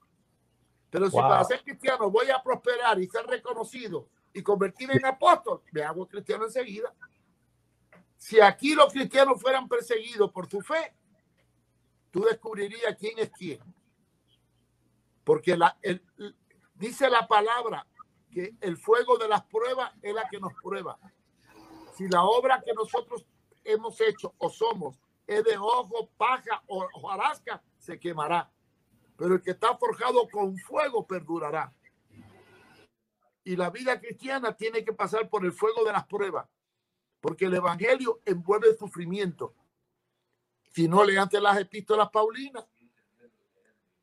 Pero 0.88 1.10
si 1.10 1.16
para 1.16 1.44
ser 1.44 1.62
cristiano 1.62 2.10
voy 2.10 2.30
a 2.30 2.42
prosperar 2.42 2.98
y 3.00 3.08
ser 3.08 3.26
reconocido 3.26 4.08
y 4.32 4.42
convertirme 4.42 4.94
en 4.94 5.06
apóstol, 5.06 5.62
me 5.72 5.82
hago 5.82 6.06
cristiano 6.06 6.44
enseguida. 6.44 6.94
Si 8.16 8.40
aquí 8.40 8.74
los 8.74 8.92
cristianos 8.92 9.40
fueran 9.40 9.68
perseguidos 9.68 10.30
por 10.30 10.48
su 10.48 10.60
fe, 10.60 10.94
tú 12.10 12.22
descubrirías 12.22 12.96
quién 12.96 13.18
es 13.18 13.30
quién. 13.30 13.60
Porque 15.24 15.56
la, 15.56 15.76
dice 16.74 17.10
la 17.10 17.26
palabra 17.26 17.86
que 18.30 18.54
el 18.60 18.76
fuego 18.76 19.18
de 19.18 19.28
las 19.28 19.44
pruebas 19.44 19.92
es 20.00 20.14
la 20.14 20.28
que 20.28 20.38
nos 20.38 20.52
prueba. 20.62 20.98
Si 21.96 22.08
la 22.08 22.24
obra 22.24 22.62
que 22.64 22.72
nosotros 22.72 23.26
hemos 23.64 24.00
hecho 24.00 24.34
o 24.38 24.50
somos 24.50 24.98
es 25.30 25.44
de 25.44 25.56
ojo, 25.56 26.10
paja 26.16 26.60
o 26.66 26.88
hojarasca, 26.92 27.62
se 27.78 28.00
quemará. 28.00 28.50
Pero 29.16 29.34
el 29.34 29.42
que 29.42 29.52
está 29.52 29.76
forjado 29.76 30.28
con 30.28 30.58
fuego 30.58 31.06
perdurará. 31.06 31.72
Y 33.44 33.54
la 33.54 33.70
vida 33.70 34.00
cristiana 34.00 34.56
tiene 34.56 34.84
que 34.84 34.92
pasar 34.92 35.28
por 35.28 35.44
el 35.44 35.52
fuego 35.52 35.84
de 35.84 35.92
las 35.92 36.04
pruebas, 36.06 36.48
porque 37.20 37.44
el 37.44 37.54
evangelio 37.54 38.20
envuelve 38.24 38.76
sufrimiento. 38.76 39.54
Si 40.72 40.88
no, 40.88 41.04
leante 41.04 41.40
las 41.40 41.58
epístolas 41.58 42.10
paulinas. 42.10 42.64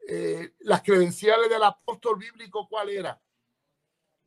Eh, 0.08 0.54
las 0.60 0.82
credenciales 0.82 1.50
del 1.50 1.64
apóstol 1.64 2.18
bíblico, 2.18 2.70
¿cuál 2.70 2.90
era? 2.90 3.22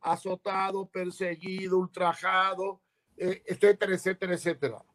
Azotado, 0.01 0.87
perseguido, 0.87 1.79
ultrajado, 1.79 2.79
eh, 3.17 3.41
etcétera, 3.47 3.95
etcétera, 3.95 4.35
etcétera. 4.35 4.85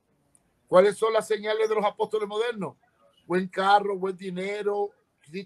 ¿Cuáles 0.66 0.96
son 0.96 1.12
las 1.12 1.28
señales 1.28 1.68
de 1.68 1.74
los 1.74 1.84
apóstoles 1.84 2.28
modernos? 2.28 2.76
Buen 3.24 3.48
carro, 3.48 3.96
buen 3.96 4.16
dinero, 4.16 4.90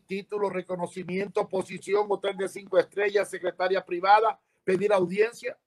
título, 0.07 0.49
reconocimiento, 0.49 1.49
posición, 1.49 2.07
hotel 2.09 2.37
de 2.37 2.49
cinco 2.49 2.79
estrellas, 2.79 3.29
secretaria 3.29 3.85
privada, 3.85 4.41
pedir 4.65 4.93
audiencia. 4.93 5.59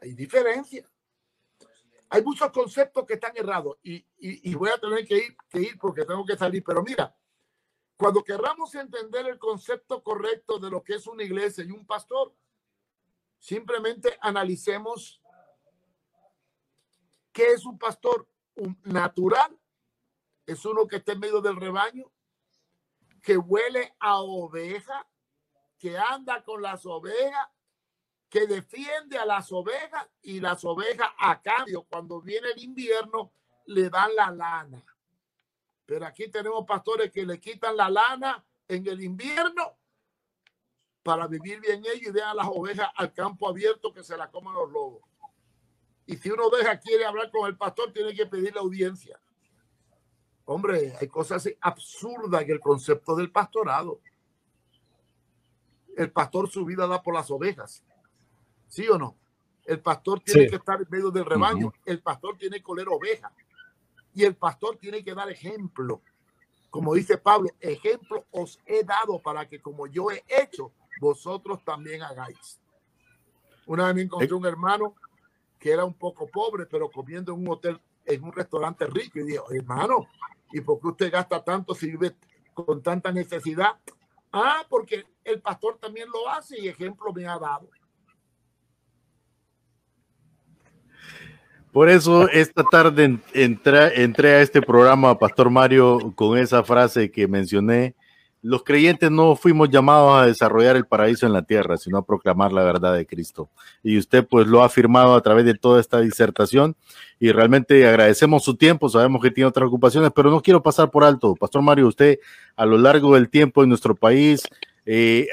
Hay 0.00 0.14
diferencia. 0.14 0.88
Hay 2.10 2.22
muchos 2.22 2.50
conceptos 2.52 3.04
que 3.06 3.14
están 3.14 3.36
errados 3.36 3.76
y, 3.82 4.04
y, 4.18 4.54
voy 4.54 4.70
a 4.70 4.78
tener 4.78 5.04
que 5.04 5.16
ir, 5.16 5.36
que 5.48 5.60
ir 5.60 5.78
porque 5.78 6.04
tengo 6.04 6.24
que 6.24 6.36
salir. 6.36 6.62
Pero 6.62 6.82
mira, 6.82 7.16
cuando 7.96 8.22
querramos 8.22 8.72
entender 8.76 9.26
el 9.26 9.38
concepto 9.38 10.00
correcto 10.02 10.60
de 10.60 10.70
lo 10.70 10.84
que 10.84 10.94
es 10.94 11.06
una 11.08 11.24
iglesia 11.24 11.64
y 11.64 11.72
un 11.72 11.84
pastor, 11.84 12.32
simplemente 13.38 14.16
analicemos 14.20 15.20
qué 17.32 17.52
es 17.52 17.64
un 17.64 17.78
pastor 17.78 18.28
natural 18.84 19.58
es 20.46 20.64
uno 20.64 20.86
que 20.86 20.96
está 20.96 21.12
en 21.12 21.20
medio 21.20 21.40
del 21.40 21.56
rebaño, 21.56 22.10
que 23.22 23.36
huele 23.36 23.94
a 23.98 24.20
oveja, 24.20 25.06
que 25.78 25.96
anda 25.96 26.42
con 26.42 26.62
las 26.62 26.84
ovejas, 26.84 27.48
que 28.28 28.46
defiende 28.46 29.16
a 29.18 29.24
las 29.24 29.50
ovejas 29.52 30.08
y 30.22 30.40
las 30.40 30.64
ovejas 30.64 31.08
a 31.18 31.40
cambio, 31.40 31.84
cuando 31.84 32.20
viene 32.20 32.48
el 32.50 32.62
invierno, 32.62 33.32
le 33.66 33.88
dan 33.88 34.14
la 34.14 34.30
lana. 34.30 34.84
Pero 35.86 36.06
aquí 36.06 36.28
tenemos 36.28 36.64
pastores 36.66 37.10
que 37.10 37.24
le 37.24 37.40
quitan 37.40 37.76
la 37.76 37.88
lana 37.88 38.44
en 38.68 38.86
el 38.86 39.02
invierno 39.02 39.78
para 41.02 41.26
vivir 41.26 41.60
bien 41.60 41.84
ellos 41.84 42.08
y 42.08 42.12
dejan 42.12 42.36
las 42.36 42.48
ovejas 42.48 42.90
al 42.96 43.12
campo 43.12 43.48
abierto 43.48 43.92
que 43.92 44.02
se 44.02 44.16
la 44.16 44.30
coman 44.30 44.54
los 44.54 44.70
lobos. 44.70 45.02
Y 46.06 46.16
si 46.16 46.30
uno 46.30 46.50
deja 46.50 46.78
quiere 46.78 47.04
hablar 47.04 47.30
con 47.30 47.46
el 47.48 47.56
pastor, 47.56 47.92
tiene 47.92 48.14
que 48.14 48.26
pedir 48.26 48.54
la 48.54 48.60
audiencia. 48.60 49.18
Hombre, 50.44 50.94
hay 51.00 51.08
cosas 51.08 51.48
absurdas 51.60 52.42
en 52.42 52.50
el 52.50 52.60
concepto 52.60 53.16
del 53.16 53.30
pastorado. 53.30 54.00
El 55.96 56.10
pastor 56.10 56.50
su 56.50 56.64
vida 56.64 56.86
da 56.86 57.02
por 57.02 57.14
las 57.14 57.30
ovejas. 57.30 57.82
¿Sí 58.68 58.86
o 58.88 58.98
no? 58.98 59.16
El 59.64 59.80
pastor 59.80 60.20
tiene 60.20 60.48
que 60.48 60.56
estar 60.56 60.80
en 60.80 60.88
medio 60.90 61.10
del 61.10 61.24
rebaño. 61.24 61.72
El 61.86 62.02
pastor 62.02 62.36
tiene 62.36 62.58
que 62.60 62.70
oler 62.70 62.88
oveja. 62.88 63.32
Y 64.12 64.24
el 64.24 64.36
pastor 64.36 64.76
tiene 64.76 65.02
que 65.02 65.14
dar 65.14 65.30
ejemplo. 65.30 66.02
Como 66.68 66.94
dice 66.94 67.16
Pablo, 67.16 67.50
ejemplo 67.60 68.26
os 68.30 68.60
he 68.66 68.84
dado 68.84 69.22
para 69.22 69.48
que 69.48 69.62
como 69.62 69.86
yo 69.86 70.10
he 70.10 70.24
hecho, 70.28 70.72
vosotros 71.00 71.64
también 71.64 72.02
hagáis. 72.02 72.60
Una 73.66 73.86
vez 73.86 73.94
me 73.94 74.02
encontré 74.02 74.34
un 74.34 74.44
hermano 74.44 74.94
que 75.58 75.70
era 75.72 75.84
un 75.84 75.94
poco 75.94 76.26
pobre, 76.26 76.66
pero 76.66 76.90
comiendo 76.90 77.32
en 77.32 77.40
un 77.40 77.48
hotel, 77.48 77.80
en 78.04 78.22
un 78.22 78.32
restaurante 78.32 78.86
rico. 78.86 79.18
Y 79.18 79.24
dijo, 79.24 79.46
hermano, 79.50 80.06
¿y 80.52 80.60
por 80.60 80.80
qué 80.80 80.88
usted 80.88 81.12
gasta 81.12 81.42
tanto 81.42 81.74
si 81.74 81.90
vive 81.90 82.14
con 82.52 82.82
tanta 82.82 83.12
necesidad? 83.12 83.72
Ah, 84.32 84.64
porque 84.68 85.04
el 85.24 85.40
pastor 85.40 85.78
también 85.78 86.08
lo 86.12 86.28
hace 86.28 86.60
y 86.60 86.68
ejemplo 86.68 87.12
me 87.12 87.26
ha 87.26 87.38
dado. 87.38 87.68
Por 91.72 91.88
eso 91.88 92.28
esta 92.28 92.62
tarde 92.62 93.18
entré, 93.32 94.02
entré 94.02 94.34
a 94.34 94.42
este 94.42 94.62
programa, 94.62 95.18
Pastor 95.18 95.50
Mario, 95.50 96.12
con 96.14 96.38
esa 96.38 96.62
frase 96.62 97.10
que 97.10 97.26
mencioné 97.26 97.96
los 98.44 98.62
creyentes 98.62 99.10
no 99.10 99.36
fuimos 99.36 99.70
llamados 99.70 100.14
a 100.14 100.26
desarrollar 100.26 100.76
el 100.76 100.84
paraíso 100.84 101.24
en 101.24 101.32
la 101.32 101.44
tierra, 101.44 101.78
sino 101.78 101.96
a 101.96 102.04
proclamar 102.04 102.52
la 102.52 102.62
verdad 102.62 102.92
de 102.92 103.06
Cristo. 103.06 103.48
Y 103.82 103.96
usted 103.96 104.26
pues 104.28 104.46
lo 104.46 104.62
ha 104.62 104.66
afirmado 104.66 105.14
a 105.14 105.22
través 105.22 105.46
de 105.46 105.54
toda 105.54 105.80
esta 105.80 106.00
disertación 106.00 106.76
y 107.18 107.32
realmente 107.32 107.88
agradecemos 107.88 108.44
su 108.44 108.54
tiempo, 108.54 108.90
sabemos 108.90 109.22
que 109.22 109.30
tiene 109.30 109.48
otras 109.48 109.66
ocupaciones, 109.66 110.10
pero 110.14 110.30
no 110.30 110.42
quiero 110.42 110.62
pasar 110.62 110.90
por 110.90 111.04
alto. 111.04 111.34
Pastor 111.34 111.62
Mario, 111.62 111.88
usted 111.88 112.18
a 112.54 112.66
lo 112.66 112.76
largo 112.76 113.14
del 113.14 113.30
tiempo 113.30 113.62
en 113.62 113.70
nuestro 113.70 113.94
país, 113.94 114.42
eh, 114.84 115.26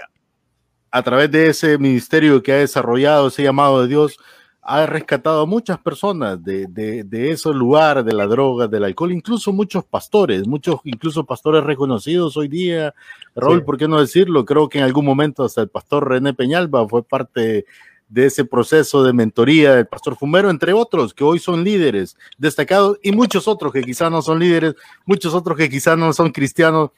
a 0.90 1.04
través 1.04 1.30
de 1.32 1.50
ese 1.50 1.78
ministerio 1.78 2.42
que 2.42 2.54
ha 2.54 2.58
desarrollado, 2.60 3.28
ese 3.28 3.44
llamado 3.44 3.82
de 3.82 3.90
Dios, 3.90 4.20
ha 4.64 4.86
rescatado 4.86 5.42
a 5.42 5.46
muchas 5.46 5.80
personas 5.80 6.44
de, 6.44 6.68
de, 6.68 7.04
de, 7.04 7.32
esos 7.32 7.56
lugares, 7.56 8.06
de 8.06 8.14
la 8.14 8.28
droga, 8.28 8.68
del 8.68 8.84
alcohol, 8.84 9.12
incluso 9.12 9.52
muchos 9.52 9.84
pastores, 9.84 10.48
muchos 10.48 10.80
incluso 10.84 11.26
pastores 11.26 11.64
reconocidos 11.64 12.38
hoy 12.38 12.48
día. 12.48 12.94
Raúl, 13.36 13.64
¿por 13.64 13.78
qué 13.78 13.88
no 13.88 14.00
decirlo? 14.00 14.46
Creo 14.46 14.70
que 14.70 14.78
en 14.78 14.84
algún 14.84 15.06
momento 15.06 15.44
hasta 15.44 15.62
el 15.62 15.70
pastor 15.70 16.08
René 16.08 16.34
Peñalba 16.34 16.88
fue 16.88 17.04
parte 17.04 17.66
de 18.08 18.26
ese 18.26 18.46
proceso 18.46 19.04
de 19.04 19.14
mentoría 19.14 19.74
del 19.74 19.88
pastor 19.88 20.16
Fumero, 20.16 20.50
entre 20.50 20.74
otros, 20.74 21.14
que 21.14 21.24
hoy 21.24 21.40
son 21.40 21.64
líderes 21.64 22.18
destacados 22.38 23.00
y 23.02 23.14
muchos 23.14 23.48
otros 23.48 23.72
que 23.72 23.82
quizás 23.82 24.12
no 24.12 24.22
son 24.22 24.38
líderes, 24.38 24.76
muchos 25.06 25.34
otros 25.34 25.58
que 25.58 25.70
quizás 25.70 25.98
no 25.98 26.12
son 26.12 26.32
cristianos, 26.32 26.92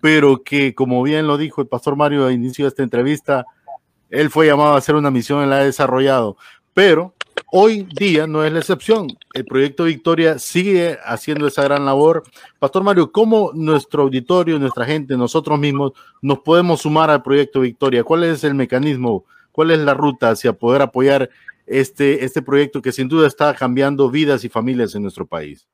pero 0.00 0.42
que, 0.42 0.74
como 0.74 1.02
bien 1.02 1.28
lo 1.28 1.38
dijo 1.38 1.62
el 1.62 1.68
pastor 1.68 1.96
Mario 1.96 2.26
al 2.26 2.32
inicio 2.32 2.64
de 2.64 2.70
esta 2.70 2.82
entrevista, 2.82 3.46
él 4.10 4.30
fue 4.30 4.46
llamado 4.46 4.74
a 4.74 4.78
hacer 4.78 4.94
una 4.94 5.10
misión, 5.10 5.44
y 5.44 5.48
la 5.48 5.58
ha 5.58 5.64
desarrollado. 5.64 6.36
Pero 6.76 7.14
hoy 7.52 7.84
día 7.84 8.26
no 8.26 8.44
es 8.44 8.52
la 8.52 8.58
excepción. 8.58 9.06
El 9.32 9.46
proyecto 9.46 9.84
Victoria 9.84 10.38
sigue 10.38 10.98
haciendo 11.02 11.46
esa 11.46 11.64
gran 11.64 11.86
labor. 11.86 12.22
Pastor 12.58 12.82
Mario, 12.82 13.10
¿cómo 13.10 13.52
nuestro 13.54 14.02
auditorio, 14.02 14.58
nuestra 14.58 14.84
gente, 14.84 15.16
nosotros 15.16 15.58
mismos 15.58 15.92
nos 16.20 16.40
podemos 16.40 16.82
sumar 16.82 17.08
al 17.08 17.22
proyecto 17.22 17.60
Victoria? 17.60 18.04
¿Cuál 18.04 18.24
es 18.24 18.44
el 18.44 18.54
mecanismo? 18.54 19.24
¿Cuál 19.52 19.70
es 19.70 19.78
la 19.78 19.94
ruta 19.94 20.28
hacia 20.28 20.52
poder 20.52 20.82
apoyar 20.82 21.30
este, 21.64 22.26
este 22.26 22.42
proyecto 22.42 22.82
que 22.82 22.92
sin 22.92 23.08
duda 23.08 23.26
está 23.26 23.54
cambiando 23.54 24.10
vidas 24.10 24.44
y 24.44 24.50
familias 24.50 24.94
en 24.94 25.00
nuestro 25.00 25.24
país? 25.24 25.66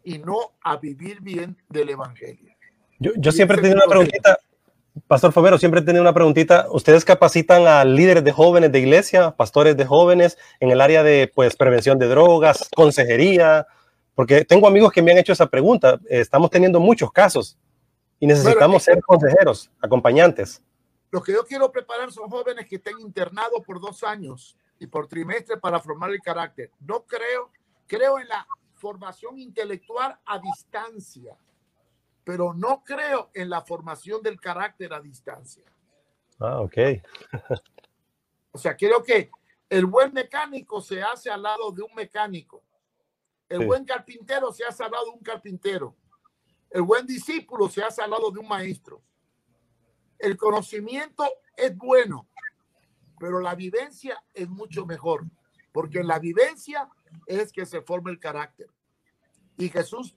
y 0.03 0.17
no 0.17 0.57
a 0.61 0.77
vivir 0.77 1.21
bien 1.21 1.57
del 1.69 1.89
Evangelio. 1.89 2.53
Yo, 2.99 3.31
siempre 3.31 3.57
he 3.57 3.61
tenido 3.61 3.77
una 3.77 3.89
preguntita, 3.89 4.39
Pastor 5.05 5.33
Fomero, 5.33 5.57
siempre 5.57 5.81
tenido 5.81 6.01
una 6.01 6.13
preguntita. 6.13 6.67
¿Ustedes 6.71 7.03
capacitan 7.05 7.67
a 7.67 7.83
líderes 7.83 8.23
de 8.23 8.31
jóvenes 8.31 8.71
de 8.71 8.79
iglesia, 8.79 9.31
pastores 9.31 9.75
de 9.75 9.85
jóvenes 9.85 10.37
en 10.59 10.71
el 10.71 10.81
área 10.81 11.03
de 11.03 11.31
pues, 11.33 11.55
prevención 11.55 11.99
de 11.99 12.07
drogas, 12.07 12.69
consejería? 12.75 13.67
Porque 14.15 14.45
tengo 14.45 14.67
amigos 14.67 14.91
que 14.91 15.01
me 15.01 15.11
han 15.11 15.17
hecho 15.17 15.33
esa 15.33 15.47
pregunta. 15.47 15.99
Estamos 16.09 16.49
teniendo 16.49 16.79
muchos 16.79 17.11
casos 17.11 17.57
y 18.19 18.27
necesitamos 18.27 18.83
ser 18.83 19.01
consejeros, 19.01 19.69
acompañantes. 19.81 20.63
Lo 21.11 21.21
que 21.21 21.33
yo 21.33 21.45
quiero 21.45 21.71
preparar 21.71 22.11
son 22.11 22.29
jóvenes 22.29 22.65
que 22.65 22.77
estén 22.77 22.99
internados 22.99 23.61
por 23.65 23.79
dos 23.79 24.03
años 24.03 24.57
y 24.79 24.87
por 24.87 25.07
trimestre 25.07 25.57
para 25.57 25.79
formar 25.79 26.11
el 26.11 26.21
carácter. 26.21 26.71
No 26.79 27.03
creo, 27.05 27.51
creo 27.85 28.19
en 28.19 28.27
la 28.27 28.47
formación 28.75 29.37
intelectual 29.37 30.17
a 30.25 30.39
distancia 30.39 31.35
pero 32.27 32.53
no 32.53 32.83
creo 32.83 33.31
en 33.33 33.49
la 33.49 33.61
formación 33.61 34.21
del 34.21 34.37
carácter 34.37 34.93
a 34.93 34.99
distancia. 34.99 35.63
Ah, 36.37 36.59
ok. 36.59 36.75
o 38.51 38.57
sea, 38.57 38.75
creo 38.75 39.01
que 39.01 39.31
el 39.69 39.85
buen 39.85 40.11
mecánico 40.11 40.81
se 40.81 41.01
hace 41.01 41.29
al 41.29 41.43
lado 41.43 41.71
de 41.71 41.83
un 41.83 41.95
mecánico. 41.95 42.65
El 43.47 43.65
buen 43.65 43.85
carpintero 43.85 44.51
se 44.51 44.65
hace 44.65 44.83
al 44.83 44.91
lado 44.91 45.05
de 45.05 45.11
un 45.11 45.23
carpintero. 45.23 45.95
El 46.69 46.81
buen 46.81 47.05
discípulo 47.07 47.69
se 47.69 47.81
hace 47.81 48.01
al 48.01 48.09
lado 48.09 48.29
de 48.29 48.39
un 48.41 48.47
maestro. 48.49 49.01
El 50.19 50.35
conocimiento 50.35 51.23
es 51.55 51.77
bueno, 51.77 52.27
pero 53.21 53.39
la 53.39 53.55
vivencia 53.55 54.21
es 54.33 54.49
mucho 54.49 54.85
mejor, 54.85 55.23
porque 55.71 55.99
en 55.99 56.07
la 56.07 56.19
vivencia 56.19 56.89
es 57.25 57.53
que 57.53 57.65
se 57.65 57.81
forma 57.81 58.11
el 58.11 58.19
carácter. 58.19 58.67
Y 59.57 59.69
Jesús 59.69 60.13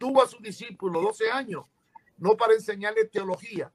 tuvo 0.00 0.22
a 0.22 0.26
su 0.26 0.38
discípulo 0.38 1.02
12 1.02 1.30
años, 1.30 1.64
no 2.16 2.34
para 2.34 2.54
enseñarle 2.54 3.04
teología, 3.04 3.70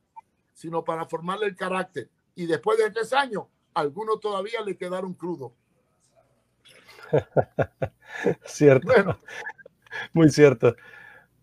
sino 0.54 0.84
para 0.84 1.06
formarle 1.06 1.46
el 1.46 1.56
carácter. 1.56 2.10
Y 2.34 2.48
después 2.48 2.80
de 2.80 2.90
tres 2.90 3.14
años, 3.14 3.44
algunos 3.76 4.20
todavía 4.20 4.62
le 4.62 4.76
quedaron 4.76 5.14
crudos. 5.14 5.52
cierto. 8.46 9.20
Muy 10.14 10.30
cierto. 10.30 10.76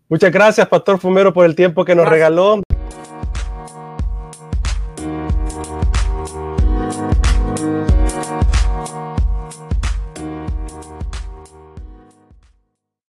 Muchas 0.09 0.33
gracias, 0.33 0.67
Pastor 0.67 0.99
Fumero, 0.99 1.33
por 1.33 1.45
el 1.45 1.55
tiempo 1.55 1.85
que 1.85 1.95
nos 1.95 2.07
regaló. 2.07 2.61